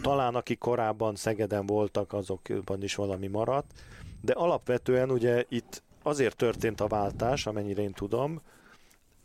Talán 0.03 0.35
akik 0.35 0.59
korábban 0.59 1.15
Szegeden 1.15 1.67
voltak, 1.67 2.13
azokban 2.13 2.83
is 2.83 2.95
valami 2.95 3.27
maradt, 3.27 3.73
de 4.21 4.33
alapvetően 4.33 5.11
ugye 5.11 5.45
itt 5.49 5.83
azért 6.03 6.37
történt 6.37 6.81
a 6.81 6.87
váltás, 6.87 7.47
amennyire 7.47 7.83
én 7.83 7.93
tudom, 7.93 8.41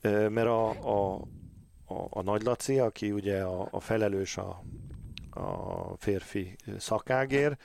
mert 0.01 0.47
a, 0.47 0.69
a, 0.69 1.13
a, 1.85 2.07
a 2.09 2.21
Nagy 2.21 2.43
Laci, 2.43 2.79
aki 2.79 3.11
ugye 3.11 3.41
a, 3.41 3.67
a 3.71 3.79
felelős 3.79 4.37
a, 4.37 4.63
a 5.29 5.97
férfi 5.97 6.55
szakágér, 6.77 7.57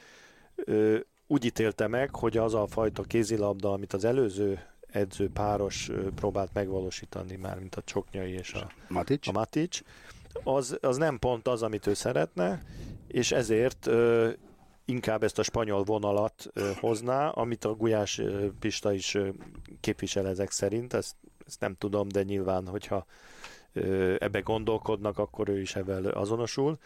úgy 1.26 1.44
ítélte 1.44 1.86
meg, 1.86 2.14
hogy 2.14 2.36
az 2.36 2.54
a 2.54 2.66
fajta 2.66 3.02
kézilabda, 3.02 3.72
amit 3.72 3.92
az 3.92 4.04
előző 4.04 4.60
edző 4.86 5.30
páros 5.30 5.90
próbált 6.14 6.52
megvalósítani 6.52 7.36
már, 7.36 7.58
mint 7.58 7.74
a 7.74 7.82
Csoknyai 7.82 8.32
és 8.32 8.52
a 8.52 8.70
Matic, 8.88 9.28
a 9.28 9.32
Matic 9.32 9.80
az, 10.44 10.78
az 10.80 10.96
nem 10.96 11.18
pont 11.18 11.48
az, 11.48 11.62
amit 11.62 11.86
ő 11.86 11.94
szeretne, 11.94 12.62
és 13.06 13.32
ezért 13.32 13.86
ö, 13.86 14.30
inkább 14.84 15.22
ezt 15.22 15.38
a 15.38 15.42
spanyol 15.42 15.82
vonalat 15.82 16.46
ö, 16.52 16.70
hozná, 16.80 17.28
amit 17.28 17.64
a 17.64 17.74
Gulyás 17.74 18.18
ö, 18.18 18.46
Pista 18.58 18.92
is 18.92 19.14
ö, 19.14 19.28
képvisel 19.80 20.28
ezek 20.28 20.50
szerint, 20.50 20.92
ezt, 20.92 21.16
ezt 21.46 21.60
nem 21.60 21.74
tudom, 21.78 22.08
de 22.08 22.22
nyilván, 22.22 22.66
hogyha 22.66 23.06
ö, 23.72 24.14
ebbe 24.18 24.40
gondolkodnak, 24.40 25.18
akkor 25.18 25.48
ő 25.48 25.60
is 25.60 25.76
ebben 25.76 26.04
azonosul. 26.04 26.78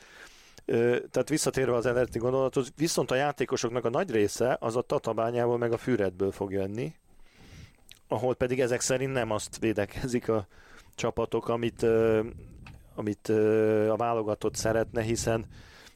Tehát 1.10 1.28
visszatérve 1.28 1.74
az 1.74 1.86
eredeti 1.86 2.18
gondolathoz, 2.18 2.72
viszont 2.76 3.10
a 3.10 3.14
játékosoknak 3.14 3.84
a 3.84 3.90
nagy 3.90 4.10
része 4.10 4.56
az 4.60 4.76
a 4.76 4.80
Tatabányából 4.82 5.58
meg 5.58 5.72
a 5.72 5.76
Füredből 5.76 6.30
fog 6.30 6.52
jönni, 6.52 6.94
ahol 8.08 8.34
pedig 8.34 8.60
ezek 8.60 8.80
szerint 8.80 9.12
nem 9.12 9.30
azt 9.30 9.58
védekezik 9.58 10.28
a 10.28 10.46
csapatok, 10.94 11.48
amit, 11.48 11.86
amit 13.02 13.28
a 13.88 13.96
válogatott 13.96 14.54
szeretne, 14.54 15.02
hiszen 15.02 15.46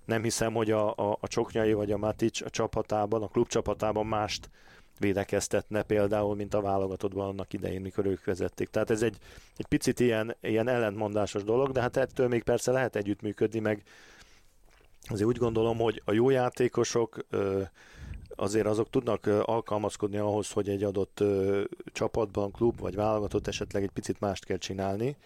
nem 0.04 0.22
hiszem, 0.22 0.54
hogy 0.54 0.70
a, 0.70 0.88
a, 0.88 1.18
a 1.20 1.28
Csoknyai 1.28 1.72
vagy 1.72 1.92
a 1.92 1.96
Matic 1.96 2.40
a 2.40 2.50
csapatában, 2.50 3.22
a 3.22 3.28
klub 3.28 3.48
csapatában 3.48 4.06
mást 4.06 4.50
védekeztetne 4.98 5.82
például, 5.82 6.34
mint 6.34 6.54
a 6.54 6.60
válogatottban 6.60 7.28
annak 7.28 7.52
idején, 7.52 7.80
mikor 7.80 8.06
ők 8.06 8.24
vezették. 8.24 8.68
Tehát 8.68 8.90
ez 8.90 9.02
egy, 9.02 9.16
egy 9.56 9.66
picit 9.66 10.00
ilyen, 10.00 10.36
ilyen 10.40 10.68
ellentmondásos 10.68 11.44
dolog, 11.44 11.70
de 11.70 11.80
hát 11.80 11.96
ettől 11.96 12.28
még 12.28 12.42
persze 12.42 12.72
lehet 12.72 12.96
együttműködni, 12.96 13.58
meg 13.58 13.82
azért 15.08 15.28
úgy 15.28 15.38
gondolom, 15.38 15.78
hogy 15.78 16.02
a 16.04 16.12
jó 16.12 16.30
játékosok 16.30 17.26
azért 18.34 18.66
azok 18.66 18.90
tudnak 18.90 19.26
alkalmazkodni 19.26 20.16
ahhoz, 20.16 20.50
hogy 20.50 20.68
egy 20.68 20.82
adott 20.82 21.24
csapatban, 21.92 22.50
klub 22.50 22.80
vagy 22.80 22.94
válogatott 22.94 23.46
esetleg 23.46 23.82
egy 23.82 23.90
picit 23.90 24.20
mást 24.20 24.44
kell 24.44 24.58
csinálni, 24.58 25.16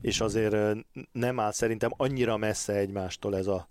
és 0.00 0.20
azért 0.20 0.76
nem 1.12 1.40
áll 1.40 1.52
szerintem 1.52 1.90
annyira 1.96 2.36
messze 2.36 2.72
egymástól 2.72 3.36
ez 3.36 3.46
a 3.46 3.68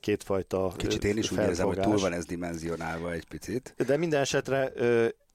kétfajta 0.00 0.72
Kicsit 0.76 1.04
én 1.04 1.16
is 1.16 1.30
úgy 1.30 1.38
érzem, 1.38 1.66
hogy 1.66 1.80
túl 1.80 1.98
van 1.98 2.12
ez 2.12 2.24
dimenzionálva 2.24 3.12
egy 3.12 3.26
picit. 3.26 3.74
De 3.86 3.96
minden 3.96 4.20
esetre 4.20 4.72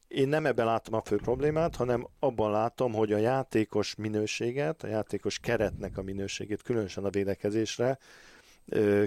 én 0.07 0.27
nem 0.27 0.45
ebben 0.45 0.65
látom 0.65 0.93
a 0.93 1.01
fő 1.01 1.15
problémát, 1.15 1.75
hanem 1.75 2.07
abban 2.19 2.51
látom, 2.51 2.93
hogy 2.93 3.13
a 3.13 3.17
játékos 3.17 3.95
minőséget, 3.95 4.83
a 4.83 4.87
játékos 4.87 5.39
keretnek 5.39 5.97
a 5.97 6.01
minőségét, 6.01 6.61
különösen 6.61 7.05
a 7.05 7.09
védekezésre, 7.09 7.97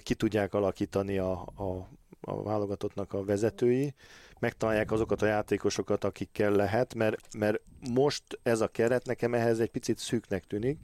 ki 0.03 0.15
tudják 0.15 0.55
alakítani 0.55 1.19
a, 1.19 1.33
a, 1.57 1.89
a 2.21 2.43
válogatottnak 2.43 3.13
a 3.13 3.25
vezetői, 3.25 3.95
megtalálják 4.43 4.93
azokat 4.93 5.23
a 5.23 5.27
játékosokat, 5.27 6.05
akikkel 6.05 6.51
lehet, 6.51 6.95
mert, 6.95 7.35
mert 7.39 7.61
most 7.91 8.23
ez 8.43 8.61
a 8.61 8.69
keret 8.69 9.07
nekem 9.07 9.35
ehhez 9.35 9.61
egy 9.61 9.71
picit 9.71 9.99
szűknek 9.99 10.45
tűnik, 10.45 10.79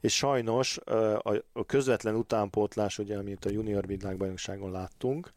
és 0.00 0.16
sajnos 0.16 0.78
a, 1.22 1.64
közvetlen 1.66 2.14
utánpótlás, 2.14 2.98
ugye, 2.98 3.18
amit 3.18 3.44
a 3.44 3.50
junior 3.50 3.86
világbajnokságon 3.86 4.70
láttunk, 4.70 5.32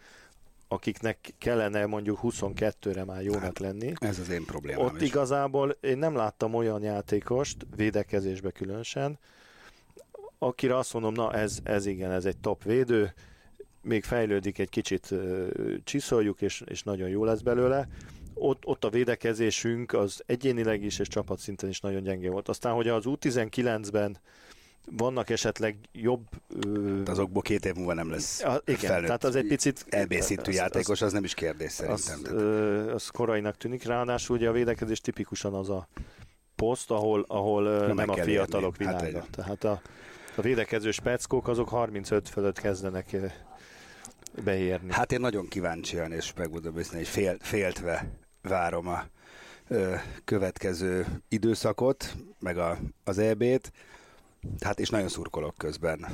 akiknek 0.67 1.33
kellene 1.37 1.85
mondjuk 1.85 2.19
22-re 2.21 3.03
már 3.03 3.23
jónak 3.23 3.41
hát, 3.41 3.59
lenni. 3.59 3.93
Ez 3.99 4.19
az 4.19 4.29
én 4.29 4.45
problémám 4.45 4.85
Ott 4.85 5.01
is. 5.01 5.07
igazából 5.07 5.69
én 5.69 5.97
nem 5.97 6.15
láttam 6.15 6.53
olyan 6.53 6.83
játékost, 6.83 7.65
védekezésbe 7.75 8.51
különösen, 8.51 9.19
akire 10.39 10.77
azt 10.77 10.93
mondom, 10.93 11.13
na 11.13 11.33
ez, 11.33 11.59
ez 11.63 11.85
igen, 11.85 12.11
ez 12.11 12.25
egy 12.25 12.37
top 12.37 12.63
védő, 12.63 13.13
még 13.81 14.03
fejlődik 14.03 14.59
egy 14.59 14.69
kicsit, 14.69 15.13
csiszoljuk, 15.83 16.41
és, 16.41 16.63
és 16.65 16.83
nagyon 16.83 17.09
jó 17.09 17.23
lesz 17.23 17.41
belőle. 17.41 17.87
Ott, 18.33 18.65
ott 18.65 18.83
a 18.83 18.89
védekezésünk 18.89 19.93
az 19.93 20.23
egyénileg 20.25 20.83
is, 20.83 20.99
és 20.99 21.07
csapatszinten 21.07 21.69
is 21.69 21.79
nagyon 21.79 22.03
gyenge 22.03 22.29
volt. 22.29 22.49
Aztán, 22.49 22.73
hogy 22.73 22.87
az 22.87 23.03
U19-ben 23.05 24.17
vannak 24.91 25.29
esetleg 25.29 25.77
jobb... 25.91 26.27
De 27.03 27.11
azokból 27.11 27.41
két 27.41 27.65
év 27.65 27.73
múlva 27.73 27.93
nem 27.93 28.09
lesz 28.09 28.43
a, 28.43 28.61
Igen, 28.65 28.79
felnőtt, 28.79 29.05
tehát 29.05 29.23
az 29.23 29.35
egy 29.35 29.47
picit... 29.47 29.85
EB 29.89 30.13
szintű 30.13 30.51
játékos, 30.51 31.01
az, 31.01 31.07
az 31.07 31.13
nem 31.13 31.23
is 31.23 31.33
kérdés 31.33 31.71
szerintem. 31.71 32.19
Az, 32.23 32.31
ö, 32.31 32.93
az 32.93 33.07
korainak 33.07 33.57
tűnik, 33.57 33.83
ráadásul 33.83 34.35
ugye 34.35 34.49
a 34.49 34.51
védekezés 34.51 35.01
tipikusan 35.01 35.53
az 35.53 35.69
a 35.69 35.87
poszt, 36.55 36.91
ahol, 36.91 37.25
ahol 37.27 37.63
nem, 37.63 37.95
nem 37.95 38.09
a 38.09 38.15
fiatalok 38.15 38.75
érni. 38.79 38.93
Hát 38.93 39.01
világa. 39.01 39.19
Hát 39.19 39.29
tehát 39.29 39.63
a, 39.63 39.81
a 40.35 40.41
védekező 40.41 40.91
speckók 40.91 41.47
azok 41.47 41.69
35 41.69 42.29
fölött 42.29 42.59
kezdenek 42.59 43.15
beérni. 44.43 44.93
Hát 44.93 45.11
én 45.11 45.19
nagyon 45.19 45.47
kíváncsian, 45.47 46.11
és 46.11 46.33
megmondom 46.35 46.77
őszintén, 46.77 46.99
hogy 46.99 47.07
fél, 47.07 47.37
féltve 47.39 48.09
várom 48.41 48.87
a 48.87 49.03
ö, 49.67 49.95
következő 50.23 51.05
időszakot, 51.29 52.15
meg 52.39 52.57
a, 52.57 52.77
az 53.03 53.17
EB-t. 53.17 53.71
Hát 54.59 54.79
és 54.79 54.89
nagyon 54.89 55.07
szurkolok 55.07 55.55
közben. 55.57 56.05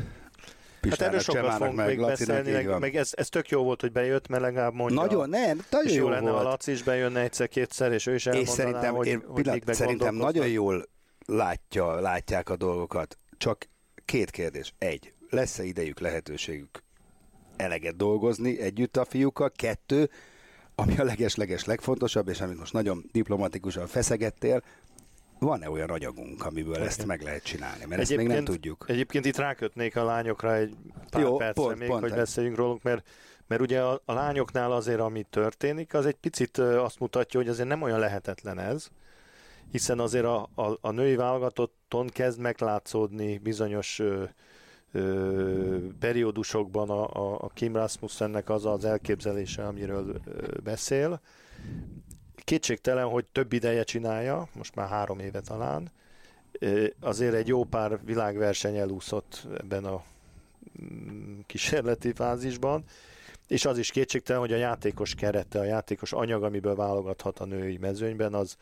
Hát 0.89 1.01
erről 1.01 1.19
sokat 1.19 1.53
fogunk 1.53 1.85
még 1.85 1.99
beszélni, 1.99 2.51
meg, 2.51 2.79
meg 2.79 2.95
ez, 2.95 3.09
ez 3.11 3.29
tök 3.29 3.49
jó 3.49 3.63
volt, 3.63 3.81
hogy 3.81 3.91
bejött, 3.91 4.27
mert 4.27 4.41
legalább 4.41 4.73
mondja. 4.73 5.01
Nagyon, 5.01 5.29
nem, 5.29 5.65
nagyon 5.69 5.87
és 5.87 5.95
jó, 5.95 6.03
jó 6.03 6.09
lenne, 6.09 6.29
volt. 6.29 6.43
ha 6.43 6.49
Laci 6.49 6.71
is 6.71 6.83
bejönne 6.83 7.19
egyszer-kétszer, 7.19 7.91
és 7.91 8.05
ő 8.05 8.13
is 8.13 8.25
és 8.25 8.31
elmondaná, 8.31 8.55
szerintem, 8.55 8.93
hogy, 8.93 9.07
én, 9.07 9.23
hogy 9.27 9.41
pillanat, 9.41 9.73
szerintem 9.73 10.15
nagyon 10.15 10.47
jól 10.47 10.89
látja, 11.25 11.99
látják 11.99 12.49
a 12.49 12.55
dolgokat. 12.55 13.17
Csak 13.37 13.67
két 14.05 14.29
kérdés. 14.29 14.73
Egy, 14.77 15.13
lesz-e 15.29 15.63
idejük, 15.63 15.99
lehetőségük 15.99 16.82
eleget 17.63 17.95
dolgozni 17.95 18.59
együtt 18.59 18.97
a 18.97 19.05
fiúkkal? 19.05 19.51
Kettő, 19.55 20.09
ami 20.75 20.97
a 20.97 21.03
leges-leges 21.03 21.65
legfontosabb, 21.65 22.27
és 22.27 22.41
amit 22.41 22.57
most 22.57 22.73
nagyon 22.73 23.05
diplomatikusan 23.11 23.87
feszegettél, 23.87 24.63
van-e 25.39 25.69
olyan 25.69 25.89
anyagunk, 25.89 26.45
amiből 26.45 26.75
ezt 26.75 27.05
meg 27.05 27.21
lehet 27.21 27.43
csinálni? 27.43 27.85
Mert 27.85 28.01
ezt 28.01 28.15
még 28.15 28.27
nem 28.27 28.43
tudjuk. 28.43 28.85
Egyébként 28.87 29.25
itt 29.25 29.37
rákötnék 29.37 29.95
a 29.95 30.03
lányokra 30.03 30.55
egy 30.55 30.75
pár 31.09 31.21
Jó, 31.21 31.37
percre 31.37 31.61
pont- 31.63 31.79
még, 31.79 31.87
pont 31.87 32.01
hogy 32.01 32.13
beszéljünk 32.13 32.57
róluk, 32.57 32.83
mert, 32.83 33.07
mert 33.47 33.61
ugye 33.61 33.81
a, 33.81 34.01
a 34.05 34.13
lányoknál 34.13 34.71
azért, 34.71 34.99
ami 34.99 35.25
történik, 35.29 35.93
az 35.93 36.05
egy 36.05 36.15
picit 36.15 36.57
azt 36.57 36.99
mutatja, 36.99 37.39
hogy 37.39 37.49
azért 37.49 37.67
nem 37.67 37.81
olyan 37.81 37.99
lehetetlen 37.99 38.59
ez, 38.59 38.87
hiszen 39.71 39.99
azért 39.99 40.25
a, 40.25 40.49
a, 40.55 40.77
a 40.81 40.91
női 40.91 41.15
válogatotton 41.15 42.07
kezd 42.07 42.39
meglátszódni 42.39 43.37
bizonyos 43.37 44.01
ö, 44.93 45.77
periódusokban 45.99 46.89
a, 46.89 47.07
a, 47.13 47.37
a 47.41 47.47
Kim 47.53 47.75
Rasmussennek 47.75 48.49
az 48.49 48.65
az 48.65 48.85
elképzelése, 48.85 49.67
amiről 49.67 50.21
ö, 50.25 50.47
beszél. 50.63 51.21
Kétségtelen, 52.35 53.07
hogy 53.07 53.25
több 53.25 53.53
ideje 53.53 53.83
csinálja, 53.83 54.47
most 54.53 54.75
már 54.75 54.87
három 54.87 55.19
éve 55.19 55.41
talán, 55.41 55.91
Ö, 56.59 56.85
azért 56.99 57.33
egy 57.33 57.47
jó 57.47 57.63
pár 57.63 57.99
világverseny 58.05 58.77
elúszott 58.77 59.47
ebben 59.57 59.85
a 59.85 60.03
mm, 60.81 61.39
kísérleti 61.45 62.13
fázisban, 62.13 62.83
és 63.47 63.65
az 63.65 63.77
is 63.77 63.91
kétségtelen, 63.91 64.41
hogy 64.41 64.53
a 64.53 64.57
játékos 64.57 65.15
kerete, 65.15 65.59
a 65.59 65.63
játékos 65.63 66.13
anyag, 66.13 66.43
amiből 66.43 66.75
válogathat 66.75 67.39
a 67.39 67.45
női 67.45 67.77
mezőnyben, 67.77 68.33
az, 68.33 68.57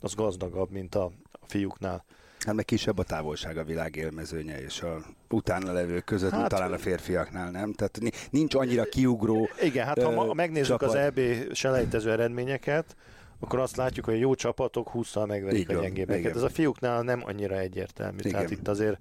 az 0.00 0.14
gazdagabb, 0.14 0.70
mint 0.70 0.94
a, 0.94 1.04
a 1.32 1.46
fiúknál. 1.46 2.04
Hát 2.44 2.54
meg 2.54 2.64
kisebb 2.64 2.98
a 2.98 3.02
távolság 3.02 3.56
a 3.56 3.64
világ 3.64 3.96
élmezőnye, 3.96 4.62
és 4.62 4.82
a 4.82 4.98
utána 5.28 5.72
levők 5.72 6.04
között, 6.04 6.30
Hát- 6.30 6.48
talán 6.48 6.72
a 6.72 6.78
férfiaknál 6.78 7.50
nem. 7.50 7.72
Tehát 7.72 7.98
ni- 8.00 8.10
nincs 8.30 8.54
annyira 8.54 8.84
kiugró. 8.84 9.48
Igen, 9.62 9.86
hát 9.86 10.02
ha 10.02 10.10
Ö, 10.10 10.14
ma 10.14 10.32
megnézzük 10.34 10.66
csapat. 10.66 10.88
az 10.88 10.94
EB 10.94 11.20
selejtező 11.52 12.10
eredményeket, 12.10 12.96
akkor 13.40 13.58
azt 13.58 13.76
látjuk, 13.76 14.04
hogy 14.04 14.18
jó 14.18 14.34
csapatok 14.34 14.90
20-szal 14.94 15.26
megverik 15.26 15.58
Így 15.60 15.76
a 15.76 15.80
gyengébbeket. 15.80 16.20
igen. 16.20 16.36
Ez 16.36 16.42
a 16.42 16.48
fiúknál 16.48 17.02
nem 17.02 17.22
annyira 17.24 17.58
egyértelmű. 17.58 18.18
Igen. 18.18 18.32
Tehát 18.32 18.50
itt 18.50 18.68
azért 18.68 18.98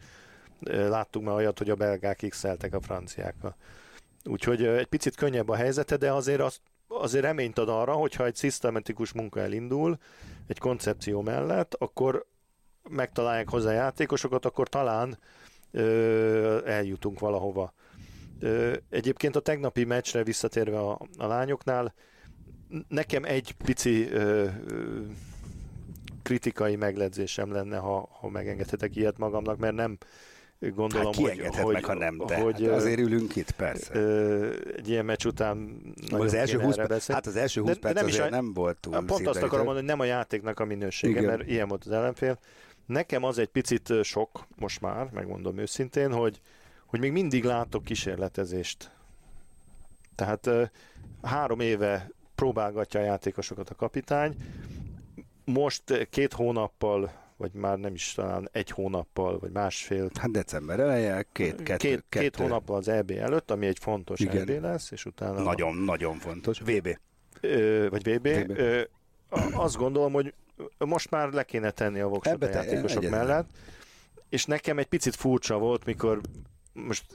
láttuk 0.63 1.23
már 1.23 1.35
olyat, 1.35 1.57
hogy 1.57 1.69
a 1.69 1.75
belgák 1.75 2.25
x 2.29 2.43
a 2.43 2.57
franciákkal. 2.81 3.55
Úgyhogy 4.25 4.63
egy 4.65 4.85
picit 4.87 5.15
könnyebb 5.15 5.49
a 5.49 5.55
helyzete, 5.55 5.97
de 5.97 6.11
azért 6.11 6.41
azt 6.41 6.59
azért 6.87 7.23
reményt 7.23 7.57
ad 7.57 7.69
arra, 7.69 7.93
hogyha 7.93 8.25
egy 8.25 8.35
szisztematikus 8.35 9.11
munka 9.13 9.39
elindul, 9.39 9.97
egy 10.47 10.59
koncepció 10.59 11.21
mellett, 11.21 11.73
akkor 11.73 12.25
megtalálják 12.89 13.49
hozzá 13.49 13.71
játékosokat, 13.71 14.45
akkor 14.45 14.67
talán 14.69 15.17
ö, 15.71 16.67
eljutunk 16.67 17.19
valahova. 17.19 17.73
Ö, 18.39 18.73
egyébként 18.89 19.35
a 19.35 19.39
tegnapi 19.39 19.83
meccsre 19.83 20.23
visszatérve 20.23 20.79
a, 20.79 20.99
a 21.17 21.25
lányoknál, 21.27 21.93
nekem 22.87 23.23
egy 23.23 23.51
pici 23.63 24.09
ö, 24.11 24.19
ö, 24.67 25.01
kritikai 26.23 26.75
megledzésem 26.75 27.51
lenne, 27.51 27.77
ha, 27.77 28.09
ha 28.19 28.29
megengedhetek 28.29 28.95
ilyet 28.95 29.17
magamnak, 29.17 29.57
mert 29.57 29.75
nem 29.75 29.97
gondolom, 30.59 31.05
Hát 31.05 31.15
hogy, 31.15 31.47
hogy, 31.61 31.73
meg, 31.73 31.85
ha 31.85 31.93
nem, 31.93 32.17
de 32.27 32.37
hogy 32.41 32.61
hát 32.61 32.69
azért 32.71 32.99
ülünk 32.99 33.35
itt, 33.35 33.51
persze. 33.51 33.95
ö, 33.95 34.49
egy 34.77 34.89
ilyen 34.89 35.05
meccs 35.05 35.25
után 35.25 35.81
az 36.11 36.33
első 36.33 36.51
kéne 36.51 36.63
20 36.63 36.77
erre 36.77 36.87
perc, 36.87 37.07
hát 37.11 37.25
az 37.27 37.35
első 37.35 37.61
De- 37.61 37.67
20 37.67 37.75
de 37.75 37.81
perc 37.81 37.95
nem 37.95 38.07
is 38.07 38.19
a- 38.19 38.29
nem 38.29 38.53
volt 38.53 38.77
túl 38.77 39.05
Pont 39.05 39.27
azt 39.27 39.41
akarom 39.41 39.65
mondani, 39.65 39.75
hogy 39.87 39.97
nem 39.97 39.99
a 39.99 40.03
játéknak 40.05 40.59
a 40.59 40.65
minősége, 40.65 41.19
Igen. 41.19 41.23
mert 41.37 41.49
ilyen 41.49 41.67
volt 41.67 41.83
az 41.85 41.91
ellenfél. 41.91 42.37
Nekem 42.85 43.23
az 43.23 43.37
egy 43.37 43.47
picit 43.47 43.93
sok 44.03 44.47
most 44.55 44.81
már, 44.81 45.09
megmondom 45.11 45.57
őszintén, 45.57 46.11
hogy, 46.13 46.41
hogy 46.85 46.99
még 46.99 47.11
mindig 47.11 47.43
látok 47.43 47.83
kísérletezést. 47.83 48.91
Tehát 50.15 50.49
három 51.21 51.59
éve 51.59 52.11
próbálgatja 52.35 52.99
a 52.99 53.03
játékosokat 53.03 53.69
a 53.69 53.75
kapitány. 53.75 54.35
Most 55.45 56.07
két 56.09 56.33
hónappal, 56.33 57.11
vagy 57.37 57.53
már 57.53 57.77
nem 57.77 57.93
is 57.93 58.13
talán 58.13 58.49
egy 58.51 58.69
hónappal, 58.69 59.39
vagy 59.39 59.51
másfél, 59.51 60.09
Hát 60.19 60.31
december 60.31 60.79
eleje, 60.79 61.25
két, 61.31 61.63
kettő, 61.63 61.63
két, 61.87 62.03
kettő. 62.09 62.23
két 62.23 62.35
hónappal 62.35 62.75
az 62.77 62.87
EB 62.87 63.11
előtt, 63.11 63.51
ami 63.51 63.65
egy 63.67 63.79
fontos 63.79 64.19
Igen. 64.19 64.49
EB 64.49 64.61
lesz, 64.61 64.91
és 64.91 65.05
utána 65.05 65.41
Nagyon, 65.41 65.75
nagyon 65.75 66.17
fontos. 66.17 66.59
VB. 66.59 66.97
ö, 67.41 67.87
vagy 67.89 68.03
VB. 68.15 68.27
VB. 68.27 68.49
Ö, 68.57 68.81
a- 69.29 69.49
azt 69.63 69.75
gondolom, 69.75 70.13
hogy 70.13 70.33
most 70.77 71.09
már 71.09 71.29
le 71.29 71.43
kéne 71.43 71.71
tenni 71.71 71.99
a 71.99 72.07
voksot 72.07 72.43
a 72.43 72.49
játékosok 72.49 73.03
egyetlen. 73.03 73.25
mellett, 73.27 73.49
és 74.29 74.45
nekem 74.45 74.77
egy 74.77 74.85
picit 74.85 75.15
furcsa 75.15 75.57
volt, 75.57 75.85
mikor 75.85 76.21
most 76.73 77.05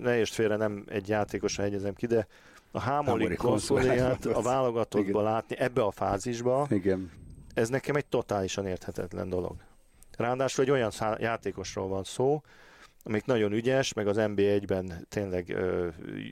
ne 0.00 0.16
értsd 0.16 0.34
félre, 0.34 0.56
nem 0.56 0.84
egy 0.88 1.08
játékosra 1.08 1.62
hegyezem 1.62 1.94
ki, 1.94 2.06
de 2.06 2.26
a 2.70 2.80
Hámori 2.80 3.34
konszoliát 3.34 4.26
a 4.26 4.42
válogatottba 4.42 5.20
Igen. 5.20 5.22
látni, 5.32 5.58
ebbe 5.58 5.82
a 5.82 5.90
fázisba, 5.90 6.66
Igen. 6.70 7.10
ez 7.54 7.68
nekem 7.68 7.96
egy 7.96 8.06
totálisan 8.06 8.66
érthetetlen 8.66 9.28
dolog. 9.28 9.56
Ráadásul 10.16 10.64
egy 10.64 10.70
olyan 10.70 10.90
szá- 10.90 11.20
játékosról 11.20 11.88
van 11.88 12.04
szó, 12.04 12.42
amik 13.02 13.24
nagyon 13.24 13.52
ügyes, 13.52 13.92
meg 13.92 14.06
az 14.06 14.16
NB1-ben 14.20 15.06
tényleg 15.08 15.48
ö, 15.48 15.88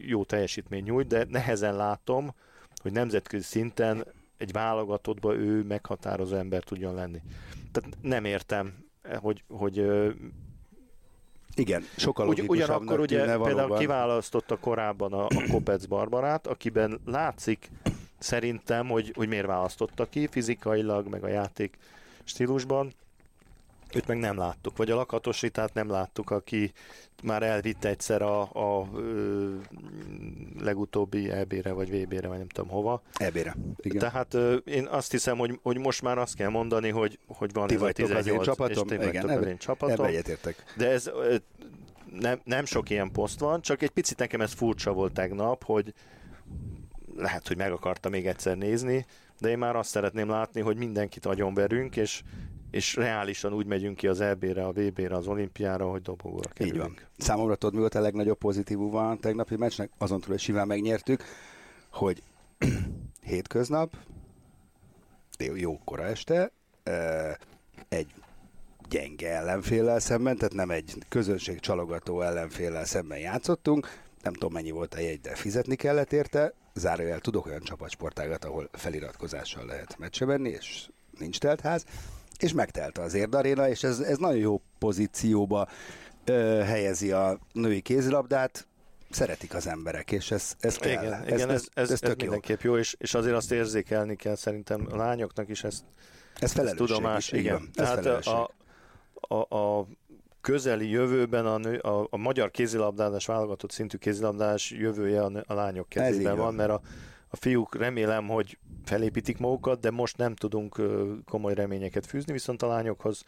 jó 0.07 0.25
teljesítmény 0.25 0.83
nyújt, 0.83 1.07
de 1.07 1.27
nehezen 1.29 1.77
látom, 1.77 2.35
hogy 2.83 2.93
nemzetközi 2.93 3.45
szinten 3.45 4.05
egy 4.37 4.53
válogatottba 4.53 5.35
ő 5.35 5.63
meghatározó 5.63 6.37
ember 6.37 6.63
tudjon 6.63 6.95
lenni. 6.95 7.23
Tehát 7.73 7.97
nem 8.01 8.25
értem, 8.25 8.85
hogy, 9.21 9.45
hogy 9.49 9.87
Igen, 11.55 11.83
sokkal 11.97 12.29
Ugy, 12.29 12.45
ugyanakkor 12.47 13.01
ugye 13.01 13.19
tűnne 13.19 13.33
például 13.37 13.55
valóban. 13.55 13.79
kiválasztotta 13.79 14.57
korábban 14.57 15.13
a, 15.13 15.25
a 15.25 15.43
Kopec 15.51 15.85
Barbarát, 15.85 16.47
akiben 16.47 17.01
látszik 17.05 17.71
szerintem, 18.19 18.89
hogy, 18.89 19.13
hogy 19.15 19.29
miért 19.29 19.47
választotta 19.47 20.09
ki 20.09 20.27
fizikailag, 20.27 21.09
meg 21.09 21.25
a 21.25 21.29
játék 21.29 21.79
stílusban. 22.25 22.93
Őt 23.95 24.07
meg 24.07 24.19
nem 24.19 24.37
láttuk, 24.37 24.77
vagy 24.77 24.91
a 24.91 24.95
lakatosítát 24.95 25.75
nem 25.75 25.91
láttuk, 25.91 26.31
aki 26.31 26.73
már 27.23 27.43
elvitte 27.43 27.89
egyszer 27.89 28.23
a, 28.23 28.41
a 28.41 28.89
ö, 28.95 29.55
legutóbbi 30.61 31.31
EB-re, 31.31 31.73
vagy 31.73 31.91
VB-re, 31.91 32.29
vagy 32.29 32.39
nem 32.39 32.49
tudom 32.49 32.71
hova. 32.71 33.03
Ebére. 33.15 33.57
Igen. 33.77 33.99
Tehát 33.99 34.35
ö, 34.35 34.55
én 34.55 34.87
azt 34.87 35.11
hiszem, 35.11 35.39
hogy, 35.39 35.59
hogy 35.63 35.79
most 35.79 36.03
már 36.03 36.19
azt 36.19 36.35
kell 36.35 36.49
mondani, 36.49 36.89
hogy, 36.89 37.19
hogy 37.27 37.53
van 37.53 37.67
Ti 37.67 37.75
ez 37.75 37.81
a 37.81 37.85
vagytok 37.85 38.05
az 38.05 38.11
én 38.11 38.17
18, 38.23 38.45
csapatom. 38.45 38.89
és 38.89 38.99
ti 38.99 39.07
Igen, 39.07 39.29
az 39.29 39.47
én 39.47 39.59
csapatom. 39.59 40.07
Egyetértek. 40.07 40.65
De 40.77 40.91
ez 40.91 41.07
ö, 41.07 41.37
nem, 42.21 42.41
nem 42.45 42.65
sok 42.65 42.91
ilyen 42.91 43.11
poszt 43.13 43.41
van, 43.41 43.61
csak 43.61 43.83
egy 43.83 43.91
picit 43.91 44.19
nekem 44.19 44.41
ez 44.41 44.53
furcsa 44.53 44.93
volt 44.93 45.13
tegnap, 45.13 45.65
hogy 45.65 45.95
lehet, 47.17 47.49
hogy 47.49 47.57
meg 47.57 47.73
akarta 47.73 48.09
még 48.09 48.27
egyszer 48.27 48.57
nézni, 48.57 49.07
de 49.41 49.49
én 49.49 49.59
már 49.59 49.77
azt 49.77 49.91
szeretném 49.91 50.29
látni, 50.29 50.61
hogy 50.61 50.77
mindenkit 50.77 51.27
agyonverünk, 51.27 51.97
és, 51.97 52.23
és 52.73 52.97
reálisan 52.97 53.53
úgy 53.53 53.67
megyünk 53.67 53.97
ki 53.97 54.07
az 54.07 54.21
EB-re, 54.21 54.65
a 54.65 54.73
VB-re, 54.73 55.17
az 55.17 55.27
olimpiára, 55.27 55.91
hogy 55.91 56.03
dobogóra 56.03 56.49
Így 56.49 56.55
kerülünk. 56.55 57.01
van. 57.01 57.09
Számomra 57.19 57.55
tudod, 57.55 57.75
mi 57.75 57.81
volt 57.81 57.95
a 57.95 58.01
legnagyobb 58.01 58.39
pozitívum 58.39 58.97
a 58.97 59.17
tegnapi 59.17 59.57
meccsnek? 59.57 59.91
Azon 59.99 60.21
túl, 60.21 60.31
hogy 60.31 60.41
simán 60.41 60.67
megnyertük, 60.67 61.25
hogy 61.91 62.23
hétköznap, 63.31 63.97
jó, 65.55 65.79
kora 65.85 66.05
este, 66.05 66.53
egy 67.89 68.07
gyenge 68.89 69.31
ellenféllel 69.31 69.99
szemben, 69.99 70.37
tehát 70.37 70.55
nem 70.55 70.71
egy 70.71 70.95
közönség 71.09 71.61
csalogató 71.61 72.21
ellenféllel 72.21 72.85
szemben 72.85 73.19
játszottunk, 73.19 73.89
nem 74.23 74.33
tudom 74.33 74.53
mennyi 74.53 74.71
volt 74.71 74.95
a 74.95 75.01
jegy, 75.01 75.21
de 75.21 75.35
fizetni 75.35 75.75
kellett 75.75 76.13
érte, 76.13 76.53
zárójel 76.75 77.21
tudok 77.21 77.47
olyan 77.47 77.63
csapatsportágat, 77.63 78.45
ahol 78.45 78.69
feliratkozással 78.73 79.65
lehet 79.67 79.99
meccse 79.99 80.25
menni, 80.25 80.49
és 80.49 80.89
nincs 81.19 81.39
teltház, 81.39 81.85
és 82.43 82.53
megtelte 82.53 83.03
az 83.03 83.15
érdaréna, 83.15 83.69
és 83.69 83.83
ez, 83.83 84.01
ez 84.01 84.17
nagyon 84.19 84.39
jó 84.39 84.61
pozícióba 84.79 85.69
ö, 86.25 86.61
helyezi 86.65 87.13
a 87.13 87.39
női 87.53 87.81
kézilabdát, 87.81 88.67
szeretik 89.11 89.55
az 89.55 89.67
emberek, 89.67 90.13
és 90.13 90.31
ez, 90.31 90.53
ez 90.61 90.77
kell. 90.77 90.91
Igen, 90.91 91.27
igen, 91.27 91.51
ez, 91.51 91.67
ez, 91.75 91.91
ez, 91.91 92.03
ez 92.03 92.15
mindenképp 92.17 92.61
jó, 92.61 92.77
és, 92.77 92.97
és 92.99 93.15
azért 93.15 93.35
azt 93.35 93.53
érzékelni 93.53 94.17
kell 94.17 94.35
szerintem 94.35 94.87
a 94.91 94.97
lányoknak 94.97 95.49
is 95.49 95.65
ezt, 95.65 95.85
Ez 96.35 96.43
ezt 96.43 96.53
felelősség 96.53 96.87
tudomás. 96.87 97.33
is, 97.33 97.39
Igen. 97.39 97.53
van. 97.55 97.69
Ez 97.75 97.89
Tehát 97.89 98.03
felelősség. 98.03 98.33
a, 98.33 98.51
a, 99.35 99.57
a 99.57 99.87
közeli 100.41 100.91
jövőben 100.91 101.47
a, 101.47 101.59
nő, 101.59 101.79
a, 101.79 102.07
a 102.11 102.17
magyar 102.17 102.51
kézilabdázás, 102.51 103.27
válogatott 103.27 103.71
szintű 103.71 103.97
kézilabdás 103.97 104.71
jövője 104.71 105.23
a, 105.23 105.31
a 105.47 105.55
lányok 105.55 105.89
kezében 105.89 106.37
van, 106.37 106.55
mert 106.55 106.71
a, 106.71 106.81
a 107.33 107.37
fiúk 107.37 107.77
remélem, 107.77 108.29
hogy 108.29 108.59
felépítik 108.85 109.39
magukat, 109.39 109.81
de 109.81 109.91
most 109.91 110.17
nem 110.17 110.35
tudunk 110.35 110.81
komoly 111.25 111.55
reményeket 111.55 112.07
fűzni, 112.07 112.33
viszont 112.33 112.63
a 112.63 112.67
lányokhoz 112.67 113.25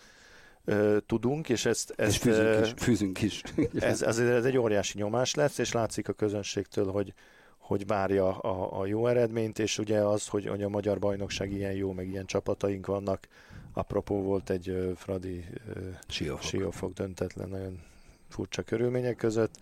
tudunk, 1.07 1.49
és 1.49 1.65
ezt... 1.65 1.95
ezt 1.97 2.11
és 2.11 2.19
fűzünk 2.19 2.61
is. 2.65 2.73
Fűzünk 2.77 3.23
is. 3.23 3.43
ez, 3.83 4.03
ez, 4.03 4.19
ez 4.19 4.45
egy 4.45 4.57
óriási 4.57 4.99
nyomás 4.99 5.35
lesz, 5.35 5.59
és 5.59 5.73
látszik 5.73 6.09
a 6.09 6.13
közönségtől, 6.13 6.91
hogy, 6.91 7.13
hogy 7.59 7.87
várja 7.87 8.39
a, 8.39 8.81
a 8.81 8.87
jó 8.87 9.07
eredményt, 9.07 9.59
és 9.59 9.79
ugye 9.79 9.99
az, 9.99 10.27
hogy, 10.27 10.47
hogy 10.47 10.63
a 10.63 10.69
magyar 10.69 10.99
bajnokság 10.99 11.53
ilyen 11.53 11.73
jó, 11.73 11.93
meg 11.93 12.09
ilyen 12.09 12.27
csapataink 12.27 12.87
vannak. 12.87 13.29
Apropó 13.73 14.23
volt 14.23 14.51
egy 14.51 14.69
uh, 14.69 14.93
Fradi 14.93 15.45
uh, 15.67 15.77
Siófok. 16.09 16.43
Siófok 16.43 16.93
döntetlen, 16.93 17.49
nagyon 17.49 17.81
furcsa 18.29 18.63
körülmények 18.63 19.17
között. 19.17 19.55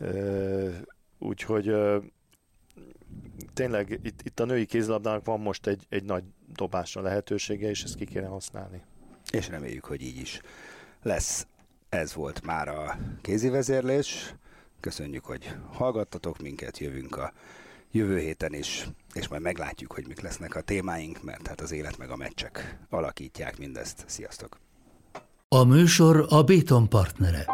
Uh, 0.00 0.74
úgyhogy 1.18 1.68
uh, 1.68 2.04
tényleg 3.54 4.00
itt, 4.02 4.20
itt 4.22 4.40
a 4.40 4.44
női 4.44 4.66
kézlabdának 4.66 5.24
van 5.24 5.40
most 5.40 5.66
egy, 5.66 5.86
egy 5.88 6.04
nagy 6.04 6.24
dobásra 6.54 7.00
lehetősége, 7.00 7.68
és 7.68 7.82
ezt 7.82 7.94
ki 7.94 8.04
kéne 8.04 8.26
használni. 8.26 8.82
És 9.30 9.48
reméljük, 9.48 9.84
hogy 9.84 10.02
így 10.02 10.20
is 10.20 10.40
lesz. 11.02 11.46
Ez 11.88 12.14
volt 12.14 12.44
már 12.44 12.68
a 12.68 12.98
kézi 13.20 13.48
vezérlés. 13.48 14.34
Köszönjük, 14.80 15.24
hogy 15.24 15.54
hallgattatok 15.72 16.38
minket, 16.38 16.78
jövünk 16.78 17.16
a 17.16 17.32
jövő 17.90 18.18
héten 18.18 18.54
is, 18.54 18.88
és 19.12 19.28
majd 19.28 19.42
meglátjuk, 19.42 19.92
hogy 19.92 20.06
mik 20.06 20.20
lesznek 20.20 20.54
a 20.54 20.60
témáink, 20.60 21.22
mert 21.22 21.46
hát 21.46 21.60
az 21.60 21.72
élet 21.72 21.98
meg 21.98 22.10
a 22.10 22.16
meccsek 22.16 22.78
alakítják 22.90 23.58
mindezt. 23.58 24.04
Sziasztok! 24.06 24.58
A 25.48 25.64
műsor 25.64 26.26
a 26.28 26.42
Béton 26.42 26.88
partnere. 26.88 27.46